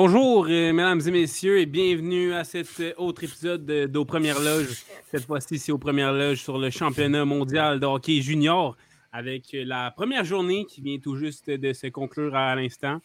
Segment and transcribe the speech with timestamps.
[0.00, 4.84] Bonjour, euh, mesdames et messieurs, et bienvenue à cet euh, autre épisode d'Aux Premières Loges.
[5.10, 8.76] Cette fois-ci, c'est aux Premières Loges sur le championnat mondial de hockey junior,
[9.12, 13.00] avec euh, la première journée qui vient tout juste de se conclure à l'instant.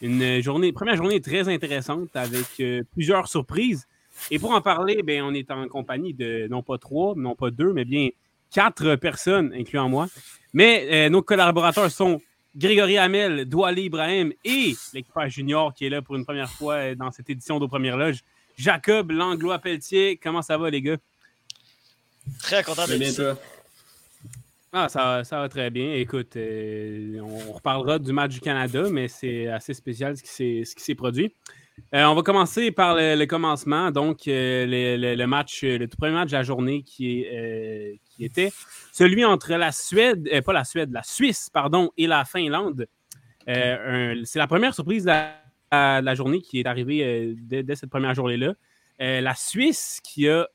[0.00, 2.62] Une journée, première journée très intéressante avec
[2.92, 3.88] plusieurs surprises.
[4.30, 7.50] Et pour en parler, bien, on est en compagnie de non pas trois, non pas
[7.50, 8.10] deux, mais bien
[8.52, 10.06] quatre personnes, incluant moi.
[10.52, 12.20] Mais nos collaborateurs sont
[12.58, 16.94] Grégory Hamel, Douali Ibrahim et l'équipage junior qui est là pour une première fois euh,
[16.96, 18.24] dans cette édition de Premières Loges.
[18.56, 20.96] Jacob Langlois-Pelletier, comment ça va, les gars?
[22.40, 23.22] Très content d'être ici.
[24.72, 25.94] Ah, ça, va très bien.
[25.94, 30.94] Écoute, euh, on reparlera du match du Canada, mais c'est assez spécial ce qui s'est
[30.94, 31.32] produit.
[31.94, 33.90] Euh, on va commencer par le, commencement.
[33.90, 37.24] Donc, le, match, le tout premier match de la journée qui,
[38.20, 38.52] était
[38.92, 42.86] celui entre la Suède, euh, pas la Suède, la Suisse, pardon, et la Finlande.
[43.48, 45.12] Euh, c'est la première surprise de
[45.70, 48.54] la, journée qui est arrivée euh, dès, cette première journée-là.
[48.98, 50.46] la Suisse qui a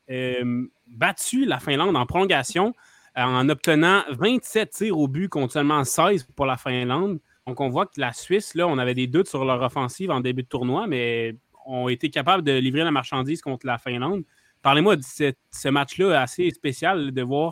[0.87, 2.73] battu la Finlande en prolongation
[3.15, 7.19] en obtenant 27 tirs au but contre seulement 16 pour la Finlande.
[7.45, 10.21] Donc, on voit que la Suisse, là, on avait des doutes sur leur offensive en
[10.21, 14.23] début de tournoi, mais ont été capables de livrer la marchandise contre la Finlande.
[14.61, 17.51] Parlez-moi de ce match-là assez spécial de voir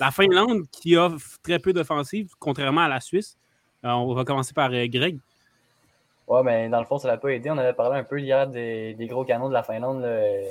[0.00, 3.36] la Finlande qui offre très peu d'offensive, contrairement à la Suisse.
[3.84, 5.18] Euh, on va commencer par euh, Greg.
[6.26, 7.50] Ouais, mais dans le fond, ça l'a pas aidé.
[7.50, 10.42] On avait parlé un peu hier des, gros canons de la Finlande, euh,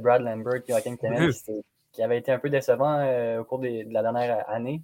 [0.00, 1.52] Brad Lambert, Joachim Kemmel, qui
[2.00, 4.80] avait été un peu décevant au cours de la dernière année.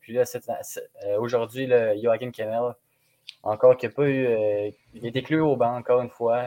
[0.00, 0.24] puis là,
[1.18, 1.70] aujourd'hui,
[2.02, 2.74] Joachim Kemmel,
[3.42, 4.24] encore qu'il n'a pas eu.
[4.94, 6.42] il a été cloué au banc, encore une fois.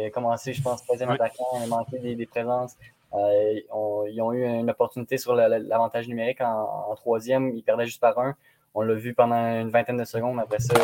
[0.00, 1.44] il a commencé, je pense, troisième attaquant.
[1.56, 2.76] Il a manqué des, présences.
[3.14, 3.60] Euh,
[4.10, 7.50] ils ont eu une opportunité sur l'avantage numérique en, troisième.
[7.50, 8.34] Ils perdaient juste par un.
[8.74, 10.38] On l'a vu pendant une vingtaine de secondes.
[10.38, 10.74] Après ça,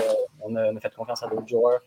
[0.41, 1.81] on a, fait confiance à d'autres joueurs.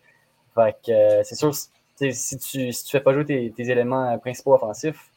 [0.53, 5.09] Fait euh, c'est sûr, si tu ne fais pas jouer tes, éléments principaux offensifs,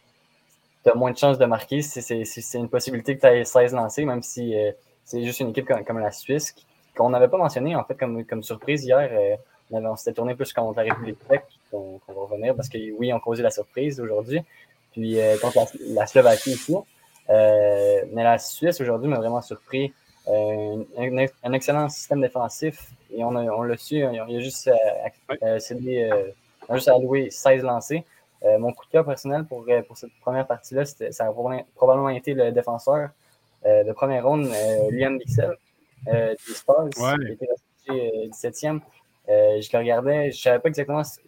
[0.84, 1.82] tu as moins de chances de marquer.
[1.82, 4.54] C'est une possibilité que tu aies 16 lancés, même si
[5.08, 6.54] c'est juste une équipe comme, la Suisse
[6.94, 9.08] qu'on n'avait pas mentionné en fait comme, comme surprise hier.
[9.12, 9.36] Euh,
[9.70, 13.20] on, s'était tourné plus contre la République tchèque, qu'on va revenir parce que oui, on
[13.20, 14.40] causé la surprise aujourd'hui.
[14.92, 16.76] Puis euh, contre la, Slovaquie ici.
[17.30, 19.92] Euh, mais la Suisse aujourd'hui m'a vraiment surpris.
[20.30, 20.84] Un,
[21.42, 24.70] un, excellent système défensif et on, on l'a su, il a juste,
[25.58, 26.10] cédé,
[26.70, 28.04] juste alloué 16 lancés.
[28.42, 31.32] Mon coup de cœur personnel pour, pour cette première partie-là, ça a
[31.74, 33.10] probablement été le défenseur
[33.64, 34.48] de première ronde,
[34.90, 35.56] Liam Bixel
[36.06, 38.76] euh, des Stars, qui était resté 17e.
[38.76, 38.78] Euh,
[39.30, 41.18] euh, je le regardais, je ne savais pas exactement ce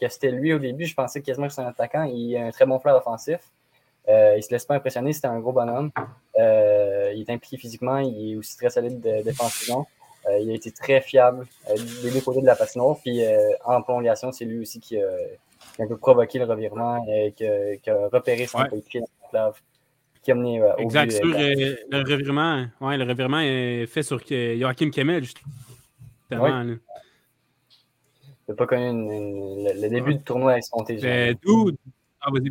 [0.00, 0.84] que c'était lui au début.
[0.84, 2.04] Je pensais quasiment que c'était un attaquant.
[2.04, 3.40] Il a un très bon flair offensif.
[4.08, 5.90] il ne se laisse pas impressionner, c'était un gros bonhomme.
[6.36, 9.86] il est impliqué physiquement, il est aussi très solide défensivement.
[10.40, 11.46] il a été très fiable
[12.02, 12.96] des deux côtés de la patinoire.
[13.02, 13.22] Puis
[13.64, 15.06] en prolongation, c'est lui aussi qui a,
[15.78, 19.60] un peu provoqué le revirement et qui, a repéré son coéquipier dans la clave
[20.22, 22.66] qui a mené au Exact, sur euh, le revirement.
[22.80, 25.52] Ouais, le revirement est fait sur Joachim Kemmel, justement.
[26.30, 26.78] Ouais.
[28.48, 31.36] Il pas connu le, début du tournoi avec son TG.
[31.42, 31.70] D'où.
[32.20, 32.50] Ah, vas-y.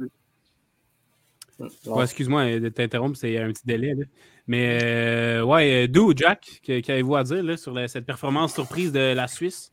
[1.85, 3.93] Ouais, Excuse-moi de t'interrompre, c'est un petit délai.
[3.93, 4.05] Là.
[4.47, 9.27] Mais euh, ouais, d'où, Jack, qu'avez-vous à dire là, sur cette performance surprise de la
[9.27, 9.71] Suisse?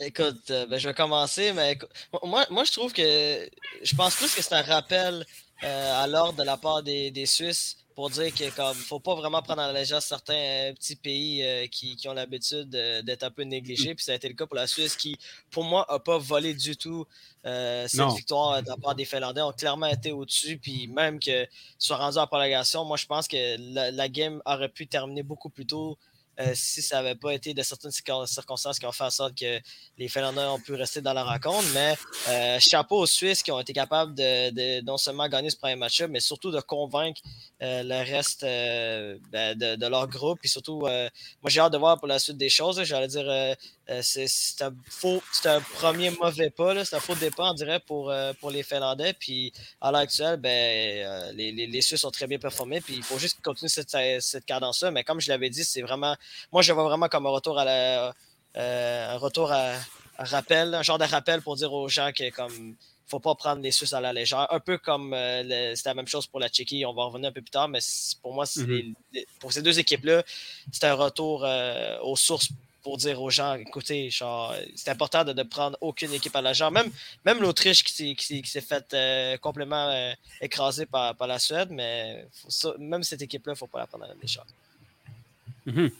[0.00, 1.78] Écoute, euh, ben, je vais commencer, mais
[2.24, 3.50] moi, moi, je trouve que
[3.82, 5.24] je pense plus que c'est un rappel
[5.62, 9.14] euh, à l'ordre de la part des, des Suisses pour dire qu'il ne faut pas
[9.14, 13.30] vraiment prendre en légère certains euh, petits pays euh, qui, qui, ont l'habitude d'être un
[13.30, 13.94] peu négligés.
[13.94, 15.18] Puis ça a été le cas pour la Suisse qui,
[15.50, 17.06] pour moi, n'a pas volé du tout
[17.42, 19.42] cette victoire de la part des Finlandais.
[19.42, 20.56] ont clairement été au-dessus.
[20.56, 21.48] Puis même qu'ils
[21.78, 25.50] soient rendus en prolongation, moi je pense que la, la game aurait pu terminer beaucoup
[25.50, 25.98] plus tôt
[26.38, 29.60] euh, si ça n'avait pas été de certaines circonstances qui ont fait en sorte que
[29.98, 31.66] les Finlandais ont pu rester dans la rencontre.
[31.74, 31.96] Mais
[32.28, 36.00] euh, chapeau aux Suisses qui ont été capables de, non seulement gagner ce premier match
[36.02, 37.20] mais surtout de convaincre
[37.62, 40.38] euh, le reste ben, de, leur groupe.
[40.44, 41.10] Et surtout, moi,
[41.48, 42.82] j'ai hâte de voir pour la suite des choses.
[42.84, 43.56] J'allais dire,
[44.02, 44.72] c'est un,
[45.46, 46.84] un, premier mauvais pas.
[46.84, 49.14] C'est un faux départ, on dirait, pour, pour les Finlandais.
[49.14, 52.80] Puis à l'heure actuelle, ben, les, les, Suisses ont très bien performé.
[52.80, 54.90] Puis il faut juste continuer cette, cette cadence-là.
[54.90, 56.16] Mais comme je l'avais dit, c'est vraiment
[56.52, 58.14] moi, je vois vraiment comme un retour à la,
[58.56, 59.74] euh, un retour à,
[60.18, 62.74] rappel, un genre de rappel pour dire aux gens que comme
[63.06, 64.46] faut pas prendre les Suisses à la légère.
[64.50, 67.32] Un peu comme euh, c'était la même chose pour la Tchéquie, on va revenir un
[67.32, 67.80] peu plus tard, mais
[68.22, 68.94] pour moi, mm-hmm.
[69.40, 70.22] pour ces deux équipes-là,
[70.70, 72.50] c'est un retour euh, aux sources
[72.82, 74.10] pour dire aux gens, écoutez,
[74.74, 76.70] c'est important de ne prendre aucune équipe à la légère.
[76.70, 76.90] Même,
[77.24, 82.26] même l'Autriche qui, s'est faite euh, complètement écraser par, la Suède, mais
[82.78, 84.46] même cette équipe-là, il ne faut pas la prendre à la légère.
[85.66, 85.90] Mm-hmm.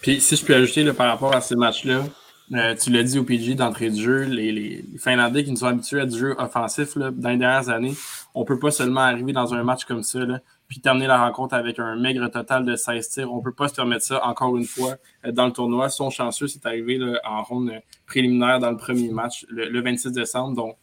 [0.00, 2.04] Puis si je peux ajouter par rapport à ces matchs-là,
[2.54, 6.00] euh, tu l'as dit au PG d'entrée de jeu, les, Finlandais qui nous sont habitués
[6.00, 7.94] à du jeu offensif dans les dernières années,
[8.34, 10.20] on ne peut pas seulement arriver dans un match comme ça,
[10.68, 13.32] puis terminer la rencontre avec un maigre total de 16 tirs.
[13.32, 15.88] On ne peut pas se permettre ça encore une fois euh, dans le tournoi.
[15.88, 17.72] Son chanceux, c'est arrivé en ronde
[18.06, 20.54] préliminaire dans le premier match le, 26 décembre.
[20.54, 20.76] Donc,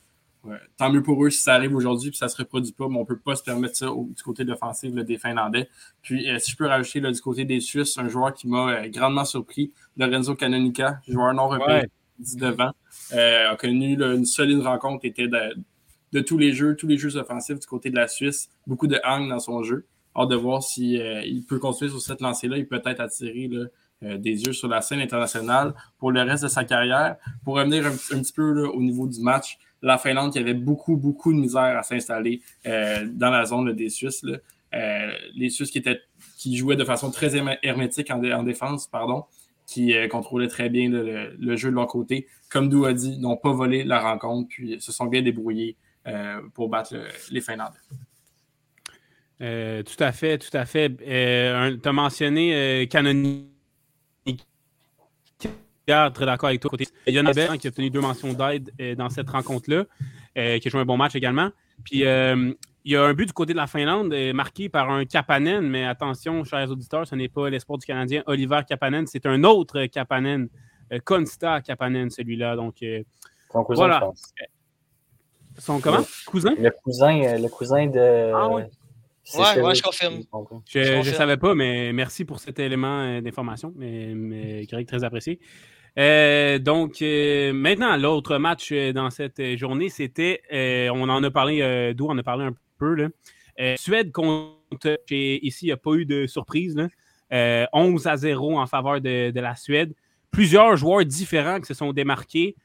[0.77, 2.97] tant mieux pour eux si ça arrive aujourd'hui puis ça ne se reproduit pas, mais
[2.97, 5.69] on ne peut pas se permettre ça du côté de l'offensive des Finlandais.
[6.01, 9.25] Puis, euh, si je peux rajouter du côté des Suisses, un joueur qui m'a grandement
[9.25, 11.89] surpris, Lorenzo Canonica, joueur non repéré,
[12.19, 12.71] 19 ans,
[13.13, 17.59] euh, a connu une solide rencontre, était de, tous les jeux, tous les jeux offensifs
[17.59, 19.85] du côté de la Suisse, beaucoup de hang dans son jeu.
[20.15, 23.49] Hâte de voir s'il euh, peut continuer sur cette lancée-là, il peut être attiré
[24.03, 27.17] euh, des yeux sur la scène internationale pour le reste de sa carrière.
[27.43, 31.33] Pour revenir un, petit peu au niveau du match, la Finlande qui avait beaucoup, beaucoup
[31.33, 34.25] de misère à s'installer dans la zone des Suisses.
[35.35, 39.25] les Suisses qui, jouaient de façon très hermétique en, en défense, pardon,
[39.69, 42.27] qui euh, contrôlaient très bien le, jeu de leur côté.
[42.49, 45.75] Comme Dou dit, n'ont pas volé la rencontre, puis se sont bien débrouillés
[46.07, 46.95] euh, pour battre
[47.29, 47.77] les Finlandais.
[49.41, 50.89] Euh, tout à fait, tout à fait.
[50.97, 53.45] tu as mentionné Canonier.
[56.13, 56.71] Très d'accord avec toi.
[57.07, 59.85] Il y en a qui a obtenu deux mentions d'aide dans cette rencontre-là,
[60.35, 61.49] qui a joué un bon match également.
[61.83, 62.03] Puis
[62.85, 65.67] il y a un but du côté de la Finlande euh, marqué par un Kapanen,
[65.67, 69.85] mais attention, chers auditeurs, ce n'est pas l'espoir du Canadien Oliver Kapanen, c'est un autre
[69.85, 70.47] Kapanen,
[70.93, 72.55] euh, Consta Kapanen, celui-là.
[72.55, 73.03] Donc, euh,
[73.51, 74.09] Son cousin, voilà.
[75.57, 76.05] Son comment?
[76.25, 76.55] cousin?
[76.57, 78.31] Le cousin, le cousin de.
[78.33, 78.63] Ah oui.
[79.37, 80.21] Ouais, je confirme.
[80.65, 83.73] Je ne savais pas, mais merci pour cet élément d'information.
[83.75, 85.39] Mais, mais Greg, très apprécié.
[85.97, 90.41] Euh, donc, euh, maintenant, l'autre match euh, dans cette journée, c'était,
[90.93, 93.09] on en a parlé, d'où on a parlé un peu, là.
[93.75, 96.77] Suède contre, ici, il n'y a pas eu de surprise,
[97.31, 99.93] 11 à 0 en faveur de, la Suède.
[100.31, 102.55] Plusieurs joueurs différents qui se sont démarqués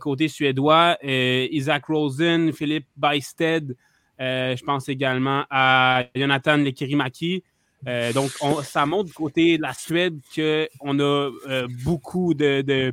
[0.00, 0.96] côté suédois.
[1.02, 3.76] Isaac Rosen, Philippe Bysted,
[4.18, 7.44] je pense également à Jonathan Lekirimaki.
[7.86, 8.30] Euh, donc,
[8.64, 12.92] ça montre du côté de la Suède qu'on a euh, beaucoup de,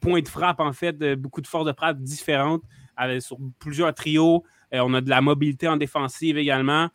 [0.00, 2.62] points de frappe, en fait, beaucoup de forces de frappe différentes
[3.20, 4.44] sur plusieurs trios.
[4.72, 6.88] Euh, on a de la mobilité en défensive également.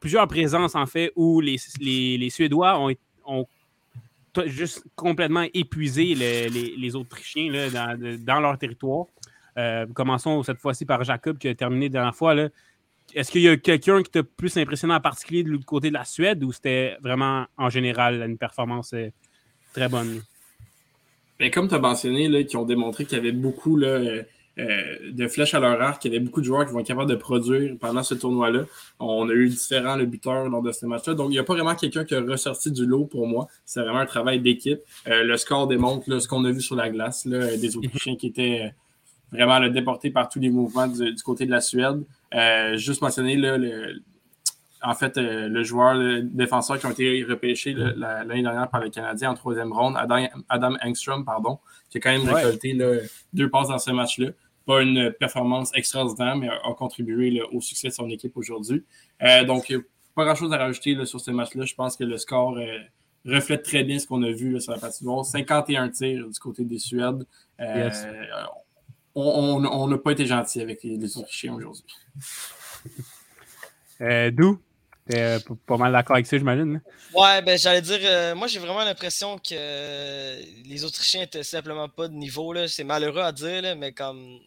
[0.00, 1.58] plusieurs présences, en fait, où les,
[2.30, 2.80] Suédois
[3.26, 3.46] ont,
[4.46, 7.68] juste complètement épuisé les, Autrichiens
[8.24, 9.06] dans, leur territoire.
[9.94, 12.34] commençons cette fois-ci par Jacob qui a terminé la dernière fois.
[12.34, 12.48] Là.
[13.14, 15.94] Est-ce qu'il y a quelqu'un qui t'a plus impressionné en particulier de l'autre côté de
[15.94, 19.10] la Suède ou c'était vraiment en général une performance euh,
[19.74, 20.22] très bonne?
[21.38, 24.22] Ben, comme tu as mentionné, là, qui ont démontré qu'il y avait beaucoup là, euh,
[24.58, 26.86] euh, de flèches à leur arc, qu'il y avait beaucoup de joueurs qui vont être
[26.86, 28.64] capables de produire pendant ce tournoi-là.
[28.98, 31.14] On a eu différents le buteurs lors de ce match-là.
[31.14, 33.48] Donc, il n'y a pas vraiment quelqu'un qui a ressorti du lot pour moi.
[33.64, 34.80] C'est vraiment un travail d'équipe.
[35.06, 38.72] le score démontre ce qu'on a vu sur la glace, des Autrichiens qui étaient
[39.32, 42.04] vraiment déportés par tous les mouvements du côté de la Suède.
[42.34, 44.02] Euh, juste mentionner le,
[44.82, 48.90] en fait, euh, le joueur le défenseur qui a été repêché l'année dernière par le
[48.90, 51.58] Canadien en troisième ronde, Adam, Adam Engstrom, pardon,
[51.88, 52.78] qui a quand même récolté
[53.32, 54.28] deux passes dans ce match-là.
[54.66, 58.84] Pas une performance extraordinaire, mais a, contribué au succès de son équipe aujourd'hui.
[59.22, 59.74] Euh, donc,
[60.14, 61.64] pas grand-chose à rajouter sur ce match-là.
[61.64, 62.56] Je pense que le score
[63.24, 66.64] reflète très bien ce qu'on a vu sur la partie de 51 tirs du côté
[66.64, 67.26] des Suèdes
[69.20, 71.84] on n'a pas été gentil avec les, les Autrichiens aujourd'hui.
[74.00, 74.60] Euh, D'où?
[75.08, 76.80] T'es euh, pas mal d'accord avec ça, j'imagine.
[77.14, 82.08] Ouais, ben j'allais dire, euh, moi j'ai vraiment l'impression que les Autrichiens étaient simplement pas
[82.08, 82.54] de niveau.
[82.66, 84.38] C'est malheureux à dire, mais comme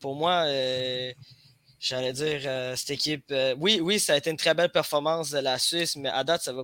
[0.00, 0.44] pour moi,
[1.80, 5.58] j'allais dire, cette équipe, oui, oui, ça a été une très belle performance de la
[5.58, 6.62] Suisse, mais à date, ça va,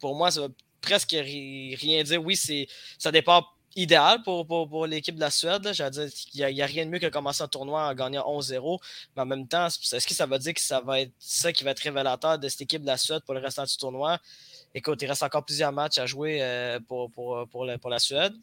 [0.00, 0.48] pour moi, ça va
[0.82, 2.22] presque rien dire.
[2.22, 2.66] Oui, c'est
[2.98, 3.46] ça dépend
[3.76, 5.68] idéal pour, pour, l'équipe de la Suède.
[5.72, 8.78] J'allais dire qu'il n'y a, rien de mieux que commencer un tournoi en gagnant 11-0.
[9.16, 11.64] Mais en même temps, est-ce que ça veut dire que ça va être ça qui
[11.64, 14.18] va être révélateur de cette équipe de la Suède pour le restant du tournoi?
[14.74, 18.34] Écoute, il reste encore plusieurs matchs à jouer euh, pour, pour, pour, la, Suède.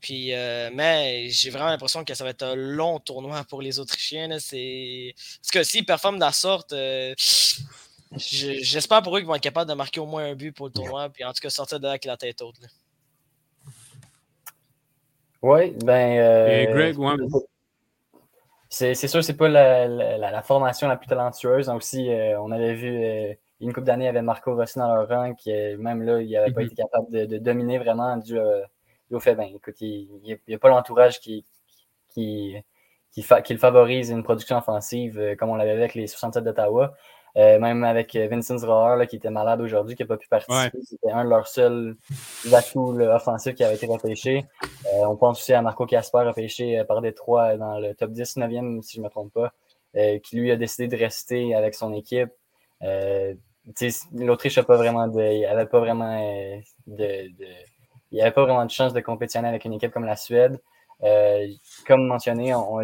[0.00, 3.78] Puis, euh, mais j'ai vraiment l'impression que ça va être un long tournoi pour les
[3.78, 4.28] Autrichiens.
[4.28, 7.14] Parce que s'ils performent de la sorte, euh,
[8.16, 10.72] j'espère pour eux qu'ils vont être capables de marquer au moins un but pour le
[10.72, 11.08] tournoi.
[11.08, 12.56] Puis en tout cas, sortir de là avec la tête haute.
[15.46, 16.18] Oui, ben.
[16.18, 17.14] Euh, Et Greg, ouais.
[18.68, 21.68] c'est sûr, c'est pas la, la, formation la plus talentueuse.
[21.68, 22.10] Aussi,
[22.40, 26.20] on avait vu une couple d'années, avait Marco Rossi dans leur rang, qui même là,
[26.20, 26.66] il n'avait pas mhm.
[26.66, 28.36] été capable de, dominer vraiment du,
[29.12, 30.08] au fait, ben, écoute, il
[30.48, 31.44] n'y a, pas l'entourage qui,
[32.08, 32.56] qui,
[33.12, 36.96] qui, le favorise une production offensive comme on l'avait avec les 67 d'Ottawa.
[37.36, 40.78] Euh, même avec euh, Vincent Zroer, qui était malade aujourd'hui, qui n'a pas pu participer.
[40.82, 41.96] C'était un de leurs seuls
[42.50, 44.46] atouts offensifs qui avait été repêché.
[44.86, 48.80] Euh, on pense aussi à Marco Casper, repêché par Détroit dans le top 10, 9e,
[48.80, 49.52] si je ne me trompe pas,
[50.20, 52.30] qui lui a décidé de rester avec son équipe.
[52.80, 55.20] L'Autriche n'a pas vraiment de.
[55.20, 56.18] Il avait pas vraiment
[56.86, 57.30] de,
[58.12, 60.58] il avait pas vraiment de chance de compétitionner avec une équipe comme la Suède.
[61.86, 62.82] comme mentionné, on,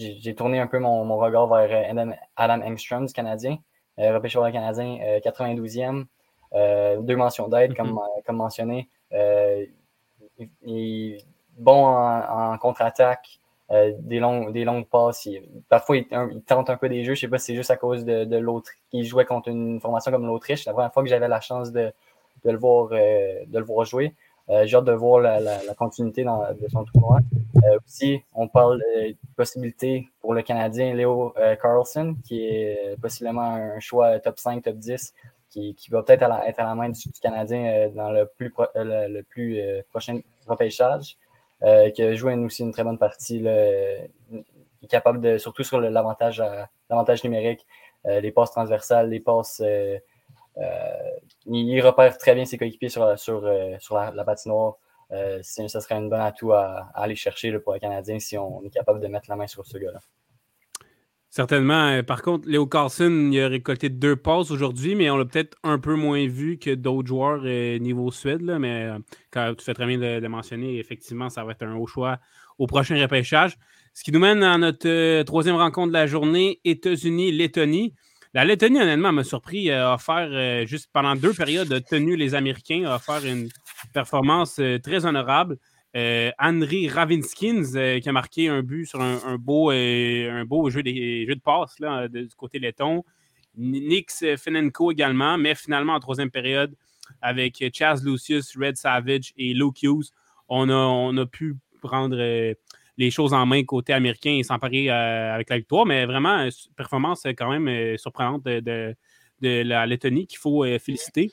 [0.00, 3.58] j'ai tourné un peu mon, mon, regard vers euh, Adam, Engstrom du Canadien,
[3.98, 6.06] euh, repêché le Canadien, 92e.
[6.52, 8.88] Euh, deux mentions d'aide, comme, comme mentionné.
[10.62, 11.18] il
[11.56, 13.38] bon en, contre-attaque,
[13.70, 15.28] des, longues, des longues passes.
[15.68, 16.06] parfois, il,
[16.46, 17.14] tente un peu des jeux.
[17.14, 19.80] Je ne sais pas si c'est juste à cause de, l'autre qui jouait contre une
[19.80, 20.64] formation comme l'Autriche.
[20.64, 21.92] La première fois que j'avais la chance de,
[22.44, 24.14] de, le voir, de le voir jouer.
[24.50, 27.20] Euh, j'ai hâte de voir la, continuité de son tournoi.
[27.64, 33.42] Euh, aussi, on parle de possibilités pour le Canadien Léo euh, Carlson, qui est possiblement
[33.42, 35.14] un choix top 5, top 10,
[35.50, 38.52] qui, va peut-être être à la main du, Canadien dans le plus,
[39.90, 41.16] prochain repêchage,
[41.94, 43.44] qui a joué aussi une très bonne partie.
[44.88, 46.42] capable de, surtout sur l'avantage
[47.22, 47.66] numérique,
[48.04, 49.62] les passes transversales, les passes
[51.46, 53.76] il, repère très bien ses coéquipiers sur, euh,
[54.14, 54.74] la, patinoire.
[55.12, 58.70] Euh, ce serait un bon atout à, aller chercher pour le Canadien si on est
[58.70, 60.00] capable de mettre la main sur ce gars-là.
[61.30, 62.02] Certainement.
[62.02, 65.78] Par contre, Léo Carlson, il a récolté deux passes aujourd'hui, mais on l'a peut-être un
[65.78, 67.42] peu moins vu que d'autres joueurs
[67.80, 68.42] niveau Suède.
[68.42, 68.88] mais
[69.30, 72.18] quand tu fais très bien de, mentionner, effectivement, ça va être un haut choix
[72.58, 73.56] au prochain repêchage.
[73.94, 77.94] Ce qui nous mène à notre troisième rencontre de la journée, États-Unis-Lettonie.
[78.32, 82.14] La Lettonie, honnêtement, m'a surpris, a euh, offert, euh, juste pendant deux périodes, de tenu
[82.14, 83.48] les Américains, a offert une
[83.92, 85.58] performance euh, très honorable.
[86.38, 91.80] Henry Ravinskins, qui a marqué un but sur un, beau, un beau jeu, de passe
[91.80, 93.02] là, du côté letton.
[93.56, 96.76] Nix Fenenko également, mais finalement, en troisième période,
[97.20, 99.84] avec Chaz Lucius, Red Savage et Luke
[100.48, 102.54] on a, on a pu prendre
[103.00, 105.86] les choses en main côté américain et s'emparer euh, avec la victoire.
[105.86, 108.94] Mais vraiment, performance quand même euh, surprenante de,
[109.40, 111.32] la Lettonie qu'il faut euh, féliciter.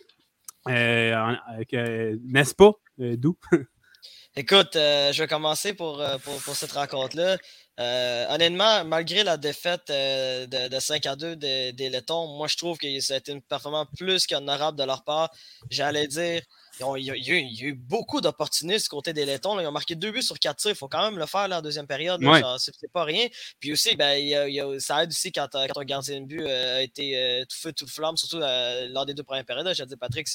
[0.65, 3.38] N'est-ce pas, Dou?
[4.36, 6.01] Écoute, je vais commencer pour,
[6.53, 7.38] cette rencontre-là.
[8.33, 13.15] honnêtement, malgré la défaite de, 5 à 2 des, Lettons, moi je trouve que ça
[13.27, 15.31] une performance plus qu'honorable de leur part.
[15.71, 16.43] J'allais dire
[16.79, 19.60] il, y a, eu, beaucoup d'opportunistes du côté des Lettons.
[19.60, 20.72] Ils ont marqué deux buts sur quatre tirs.
[20.72, 22.22] Il faut quand même le faire la deuxième période.
[22.60, 23.27] C'est pas rien.
[23.60, 27.17] Puis aussi, ben, ça aide aussi quand, quand ton gardien de but euh, a été
[27.17, 29.74] euh, tout feu, tout flamme, surtout euh, lors des deux premières périodes.
[29.74, 30.27] J'ai dit Patrick,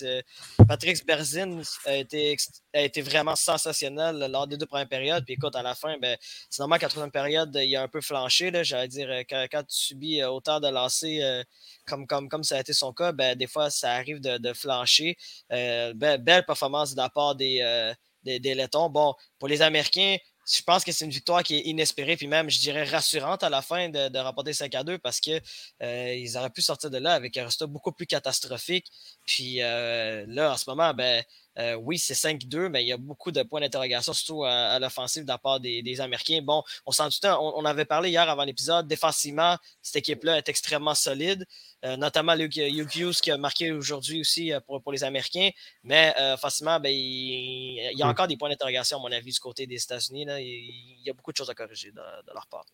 [0.69, 2.37] Patrick Berzin a été,
[2.75, 5.25] a été vraiment sensationnel lors des deux premières périodes.
[5.25, 6.17] Puis écoute, à la fin, ben,
[6.51, 8.51] c'est normal qu'à la troisième période, il a un peu flanché.
[8.63, 11.45] J'allais dire, quand, quand, tu subis autant de lancers
[11.87, 14.53] comme, comme, comme ça a été son cas, ben, des fois, ça arrive de, de
[14.53, 15.17] flancher.
[15.53, 18.89] Euh, belle performance de la part des, euh, des, Lettons.
[18.89, 20.17] Bon, pour les Américains,
[20.51, 23.51] je pense que c'est une victoire qui est inespérée, puis même, je dirais, rassurante à
[23.51, 25.41] la fin de, de remporter 5 à 2 parce qu'ils
[25.83, 28.87] euh, auraient pu sortir de là avec un résultat beaucoup plus catastrophique.
[29.27, 31.23] Puis là, en ce moment, ben,
[31.59, 35.25] euh, oui, c'est 5-2, mais il y a beaucoup de points d'interrogation, surtout à, l'offensive
[35.25, 36.41] de la part des, Américains.
[36.43, 38.87] Bon, on s'en on, on, avait parlé hier avant l'épisode.
[38.87, 41.47] Défensivement, cette équipe-là est extrêmement solide,
[41.85, 45.51] euh, notamment Luke, Hughes qui a marqué aujourd'hui aussi euh, pour, les Américains.
[45.85, 49.67] Mais facilement, ben, il, y a encore des points d'interrogation, à mon avis, du côté
[49.67, 50.27] des États-Unis.
[50.39, 52.01] Il, y a beaucoup de choses à corriger de,
[52.33, 52.65] leur part.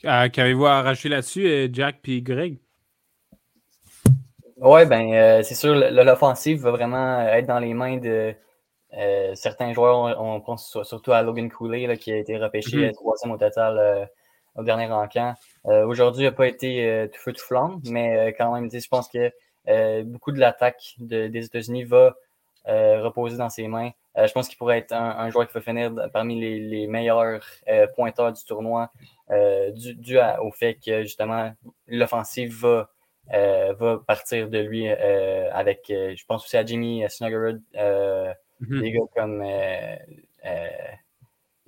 [0.00, 2.58] Qu'avez-vous à arracher là-dessus, Jack et Greg?
[4.60, 8.34] Oui, ben, euh, c'est sûr, l'offensive va vraiment être dans les mains de
[8.94, 10.20] euh, certains joueurs.
[10.20, 12.94] On, pense surtout à Logan Cooley, qui a été repêché mm-hmm.
[12.94, 14.04] troisième au total euh,
[14.56, 15.34] au dernier rencant.
[15.64, 19.30] Aujourd'hui, il n'a pas été tout feu tout flamme, mais quand même, je pense que
[20.02, 22.16] beaucoup de l'attaque des États-Unis va
[22.66, 23.90] reposer dans ses mains.
[24.16, 27.40] je pense qu'il pourrait être un, joueur qui va finir parmi les, meilleurs
[27.94, 28.90] pointeurs du tournoi,
[29.74, 31.52] dû, au fait que justement
[31.86, 32.84] l'offensive va euh,
[33.30, 37.62] va partir de lui euh, avec, euh, je pense aussi à Jimmy Snuggerud,
[38.60, 38.80] mhm.
[38.80, 39.44] des gars comme.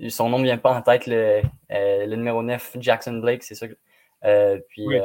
[0.09, 3.67] son nom ne vient pas en tête, le, le numéro 9, Jackson Blake, c'est ça.
[4.69, 4.99] puis, oui.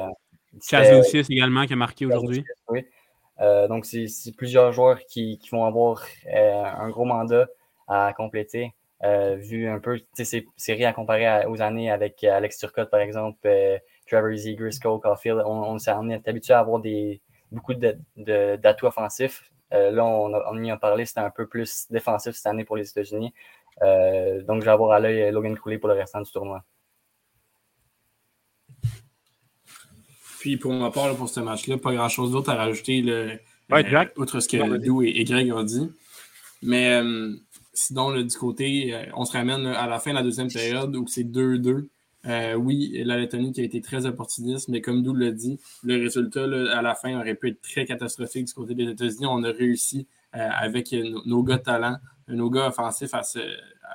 [0.61, 2.45] Chaz également qui a marqué aujourd'hui.
[2.69, 2.85] Oui.
[3.39, 7.47] donc, c'est plusieurs joueurs qui, qui, vont avoir un gros mandat
[7.87, 8.73] à compléter.
[9.03, 13.37] Vu un peu ces séries à comparer aux années avec Alex Turcotte, par exemple,
[14.07, 17.21] Trevor Easy, Cole, Caulfield, on, on, est habitué à avoir des,
[17.51, 19.51] beaucoup d'atouts de, offensifs.
[19.71, 22.89] là, on, on, y a parlé, c'était un peu plus défensif cette année pour les
[22.89, 23.33] États-Unis.
[23.81, 26.63] donc, je vais avoir à l'œil Logan Cooley pour le restant du tournoi.
[30.45, 33.39] Puis pour ma part, pour ce match-là, pas grand-chose d'autre à rajouter, le,
[33.71, 35.91] euh, outre ce que Dou et, Greg ont dit.
[36.61, 37.01] Mais
[37.75, 40.95] euh, sinon, du côté, euh, on se ramène à la fin de la deuxième période
[40.95, 41.87] où c'est 2-2.
[42.57, 46.43] oui, la Lettonie qui a été très opportuniste, mais comme Dou l'a dit, le résultat
[46.43, 49.27] à la fin aurait pu être très catastrophique du côté des États-Unis.
[49.27, 50.93] On a réussi avec
[51.25, 53.39] nos, gars de talent, nos gars offensifs à, se,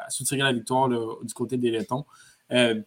[0.09, 2.05] soutirer la victoire du côté des Lettons.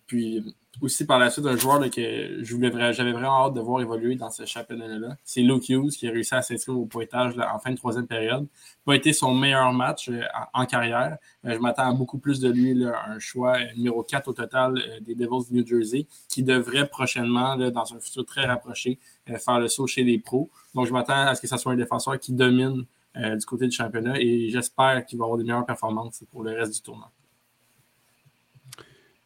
[0.08, 0.43] Puis
[0.82, 4.46] aussi par la suite un joueur que j'avais vraiment hâte de voir évoluer dans ce
[4.46, 5.17] championnat-là.
[5.24, 8.48] C'est Luke Hughes qui a réussi à s'inscrire au pointage en fin de troisième période.
[8.86, 10.22] Pas été son meilleur match euh,
[10.53, 11.17] en, carrière.
[11.46, 14.82] Euh, je m'attends à beaucoup plus de lui, un choix euh, numéro 4 au total
[15.01, 19.67] des Devils de New Jersey, qui devrait prochainement, dans un futur très rapproché, faire le
[19.67, 20.50] saut chez les pros.
[20.74, 23.75] Donc je m'attends à ce que ce soit un défenseur qui domine du côté du
[23.75, 27.12] championnat et j'espère qu'il va avoir des meilleures performances pour le reste du tournoi.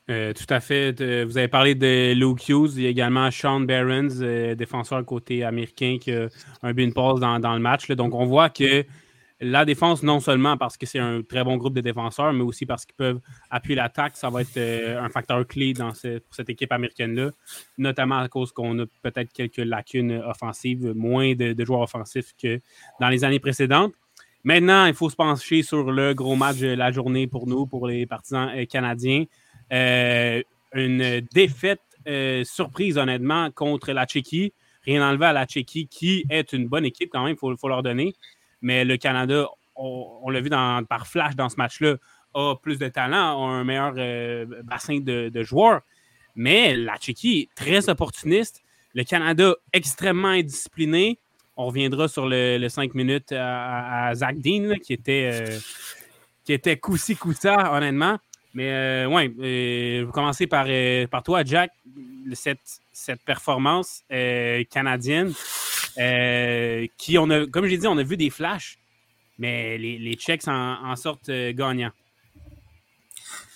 [0.10, 0.94] Euh, tout à fait.
[1.26, 2.72] vous avez parlé de Luke Hughes.
[2.78, 6.30] Il y a également Sean Barons, euh, défenseur côté américain, qui a
[6.64, 7.92] un bin pause dans, le match.
[7.92, 8.86] Donc, on voit que
[9.42, 12.66] la défense, non seulement parce que c'est un très bon groupe de défenseurs, mais aussi
[12.66, 13.20] parce qu'ils peuvent
[13.52, 17.32] appuyer l'attaque, ça va être euh, un facteur clé dans pour cette équipe américaine-là,
[17.78, 22.62] notamment à cause qu'on a peut-être quelques lacunes offensives, moins de, joueurs offensifs que
[23.02, 23.94] dans les années précédentes.
[24.46, 27.86] Maintenant, il faut se pencher sur le gros match de la journée pour nous, pour
[27.86, 29.26] les partisans canadiens.
[29.72, 30.42] Euh,
[30.74, 34.54] une défaite euh, surprise, honnêtement, contre la Tchéquie.
[34.84, 37.84] Rien enlevé à la Tchéquie, qui est une bonne équipe quand même, il faut, leur
[37.84, 38.16] donner.
[38.62, 41.96] Mais le Canada, on, l'a vu dans, par flash dans ce match-là,
[42.34, 45.82] a plus de talent, a un meilleur euh, bassin de, joueurs.
[46.36, 48.64] Mais la Tchéquie, très opportuniste.
[48.94, 51.20] Le Canada, extrêmement indiscipliné.
[51.58, 55.44] On reviendra sur le, 5 minutes à, Zach Dean, qui était,
[56.46, 58.20] qui était honnêtement.
[58.58, 61.70] Mais euh, ouais, euh, vous commencez par, euh, par toi, Jack,
[62.34, 64.02] cette, cette performance
[64.72, 65.32] canadienne
[66.98, 68.80] qui, on a, comme j'ai dit, on a vu des flashs,
[69.38, 71.92] mais les, les Tchèques en sortent gagnants.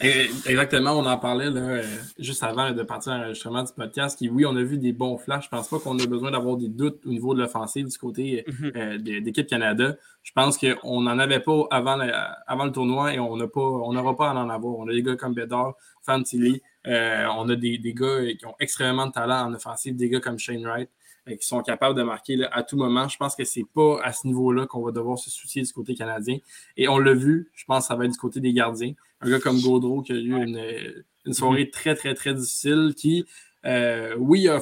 [0.01, 1.83] Exactement, on en parlait là, euh,
[2.17, 4.17] juste avant de partir à l'enregistrement du podcast.
[4.17, 5.45] Qui, oui, on a vu des bons flashs.
[5.45, 8.43] Je pense pas qu'on ait besoin d'avoir des doutes au niveau de l'offensive du côté
[8.47, 8.71] mhm.
[8.75, 9.95] euh, d'équipe Canada.
[10.23, 11.99] Je pense qu'on n'en avait pas avant,
[12.47, 14.75] avant le tournoi et on n'aura pas à en avoir.
[14.77, 16.61] On a des gars comme Bedard, Fantilli.
[16.87, 20.19] Euh, on a des, des, gars qui ont extrêmement de talent en offensive, des gars
[20.19, 20.89] comme Shane Wright
[21.27, 23.07] qui sont capables de marquer à tout moment.
[23.07, 25.93] Je pense que c'est pas à ce niveau-là qu'on va devoir se soucier du côté
[25.95, 26.37] canadien.
[26.77, 28.93] Et on l'a vu, je pense que ça va être du côté des gardiens.
[29.21, 33.25] Un gars comme Gaudreau qui a eu une, soirée très, très, très difficile, qui,
[33.65, 34.59] euh, oui, a,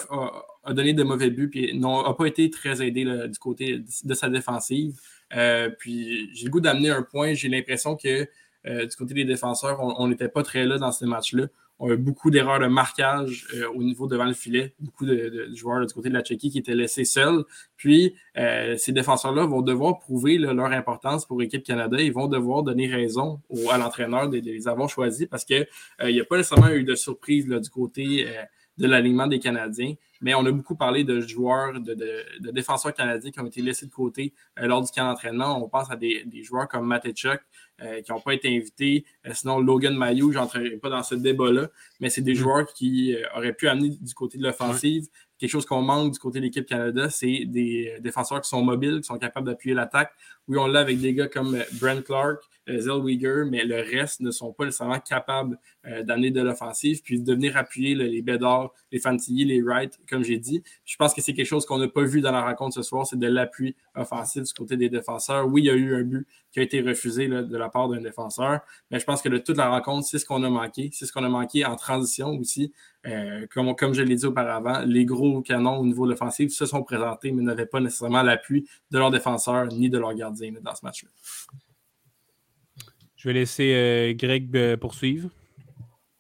[0.74, 5.00] donné de mauvais buts, puis n'a pas été très aidé du côté de sa défensive.
[5.36, 7.34] Euh, puis j'ai le goût d'amener un point.
[7.34, 8.28] J'ai l'impression que
[8.68, 11.48] euh, du côté des défenseurs, on n'était pas très là dans ce match-là.
[11.80, 14.74] On a beaucoup d'erreurs de marquage euh, au niveau devant le filet.
[14.80, 17.46] Beaucoup de, joueurs du côté de la Tchéquie qui étaient laissés seuls.
[17.78, 21.98] Puis, euh, ces défenseurs-là vont devoir prouver leur importance pour l'équipe Canada.
[22.02, 25.68] Ils vont devoir donner raison à l'entraîneur de, les avoir choisis parce qu'il
[26.04, 28.28] n'y a pas nécessairement eu de surprise du côté
[28.78, 29.94] de l'alignement des Canadiens.
[30.22, 33.92] Mais on a beaucoup parlé de joueurs, de, défenseurs canadiens qui ont été laissés de
[33.92, 35.64] côté lors du camp d'entraînement.
[35.64, 37.42] On pense à des, joueurs comme Matechuk,
[37.82, 39.06] euh, qui n'ont pas été invités.
[39.26, 41.70] Euh, sinon, Logan Mayou, je n'entrerai pas dans ce débat-là,
[42.02, 42.36] mais c'est des mm.
[42.36, 45.08] joueurs qui euh, auraient pu amener du côté de l'offensive.
[45.38, 48.98] Quelque chose qu'on manque du côté de l'équipe Canada, c'est des défenseurs qui sont mobiles,
[48.98, 50.12] qui sont capables d'appuyer l'attaque.
[50.50, 52.44] Oui, on l'a avec des gars comme Brent Clark,
[52.78, 55.58] Zellweger, mais le reste ne sont pas nécessairement capables
[56.04, 60.38] d'amener de l'offensive, puis de venir appuyer les Bédard, les Fantilly, les Wright, comme j'ai
[60.38, 60.62] dit.
[60.86, 63.08] Je pense que c'est quelque chose qu'on n'a pas vu dans la rencontre ce soir,
[63.08, 65.48] c'est de l'appui offensif du côté des défenseurs.
[65.48, 68.02] Oui, il y a eu un but qui a été refusé de la part d'un
[68.02, 70.90] défenseur, mais je pense que de toute la rencontre, c'est ce qu'on a manqué.
[70.94, 72.74] C'est ce qu'on a manqué en transition aussi.
[73.06, 76.66] Euh, comme, comme je l'ai dit auparavant, les gros canons au niveau de l'offensive se
[76.66, 80.76] sont présentés, mais n'avaient pas nécessairement l'appui de leurs défenseurs ni de leurs gardiens dans
[80.76, 81.10] ce match-là.
[83.20, 85.30] Je vais laisser euh, Greg euh, poursuivre.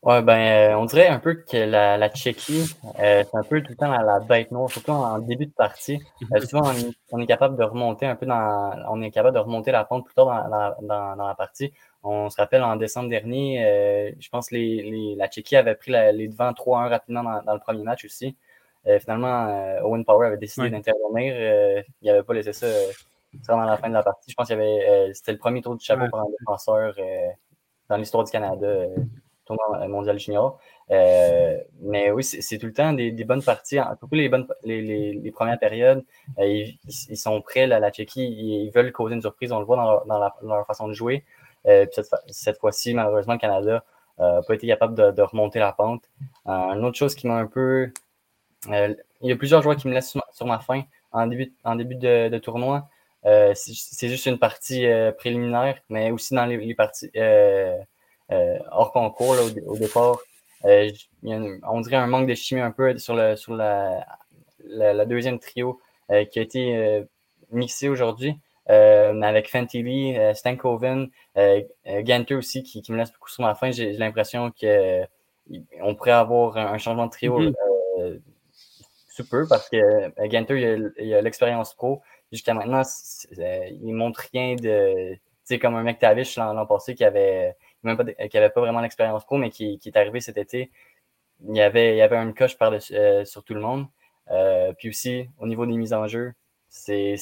[0.03, 2.65] Ouais, ben, on dirait un peu que la, la Tchéquie,
[2.97, 5.99] c'est un peu tout le temps à la bête noire, surtout en début de partie.
[6.21, 6.39] Mhm.
[6.41, 6.71] souvent,
[7.11, 10.05] on est, capable de remonter un peu dans, on est capable de remonter la pente
[10.05, 11.73] plus tard dans, dans, dans la partie.
[12.03, 15.91] On se rappelle en décembre dernier, euh, je pense que les, la Tchéquie avait pris
[15.91, 18.35] les devants 3-1 rapidement dans, le premier match aussi.
[18.87, 21.33] Euh, finalement, euh, Owen Power avait décidé d'intervenir.
[22.01, 22.67] il n'avait pas laissé ça,
[23.47, 24.29] dans la fin de la partie.
[24.31, 26.95] Je pense que c'était le premier tour du chapeau pour un défenseur
[27.89, 28.85] dans l'histoire du Canada,
[29.45, 30.59] tournoi mondial junior.
[30.89, 36.03] mais oui, c'est tout le temps des, bonnes parties, surtout les, bonnes, les, premières périodes.
[36.37, 36.77] Ils,
[37.17, 40.65] sont prêts, là, la Tchéquie, ils, veulent causer une surprise, on le voit dans leur,
[40.67, 41.23] façon de jouer.
[41.65, 43.83] cette, cette fois-ci, malheureusement, le Canada
[44.19, 46.03] n'a pas été capable de, remonter la pente.
[46.45, 47.91] une autre chose qui m'a un peu.
[48.67, 51.95] il y a plusieurs joueurs qui me laissent sur ma faim en début, en début
[51.95, 52.87] de, tournoi.
[53.25, 57.77] Euh, c'est juste une partie euh, préliminaire, mais aussi dans les, parties euh,
[58.71, 59.35] hors concours
[59.67, 60.19] au, départ.
[60.63, 64.05] on dirait un manque de chimie un peu sur, le, sur la,
[64.65, 67.05] la, deuxième trio qui a été
[67.51, 68.37] mixé aujourd'hui.
[68.67, 73.71] avec Fantilli, Stankoven, Ganter aussi qui, me laisse beaucoup sur ma fin.
[73.71, 78.21] J'ai l'impression qu'on pourrait avoir un, changement de trio mm-hmm
[79.23, 82.01] peu parce que euh, Ganter, il a l'expérience pro.
[82.31, 82.83] Jusqu'à maintenant,
[83.31, 85.13] il montre rien de.
[85.13, 85.19] Tu
[85.55, 88.81] sais, comme un mec Tavish l'an passé qui avait, même pas, qui avait pas vraiment
[88.81, 90.71] l'expérience pro, mais qui, est arrivé cet été.
[91.47, 93.87] Il y avait, il y avait une coche par euh, sur tout le monde.
[94.29, 96.33] Euh, puis aussi, au niveau des mises en jeu,
[96.67, 97.15] c'est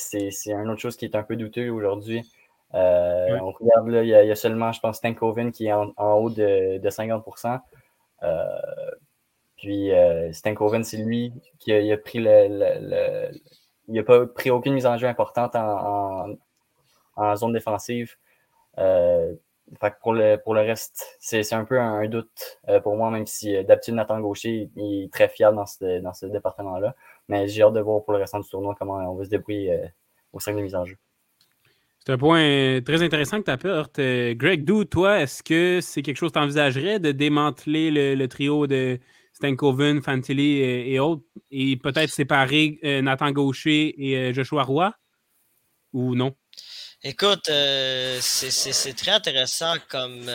[0.45, 2.29] une autre chose qui est un peu douteux aujourd'hui.
[2.73, 6.79] On regarde là, il y, a, seulement, je pense, Stankoven qui est en, haut de,
[6.79, 7.61] de 50%.
[9.57, 13.31] Puis euh, Stankoven, c'est lui qui a, pris le,
[13.87, 16.35] Il n'a pas pris aucune mise en jeu importante en,
[17.35, 18.15] zone défensive.
[18.77, 19.33] Euh,
[20.01, 23.95] pour, le, reste, c'est un peu un, doute euh, pour moi, même si euh, d'habitude
[23.95, 26.95] Nathan Gaucher est très fiable dans ce, département-là.
[27.27, 29.89] Mais j'ai hâte de voir pour le restant du tournoi comment on va se débrouiller
[30.31, 30.95] au sein de mise en jeu.
[32.05, 33.99] C'est un point très intéressant que tu apportes.
[33.99, 38.67] Greg Dou, toi, est-ce que c'est quelque chose que tu envisagerais de démanteler le trio
[38.67, 38.99] de,
[39.37, 41.21] Stankoven, Fantilli et, autres,
[41.51, 44.91] et peut-être séparer euh, Nathan Gaucher et euh, Joshua Roy?
[45.93, 46.35] Ou non?
[47.03, 50.29] Écoute, euh, c'est très intéressant comme,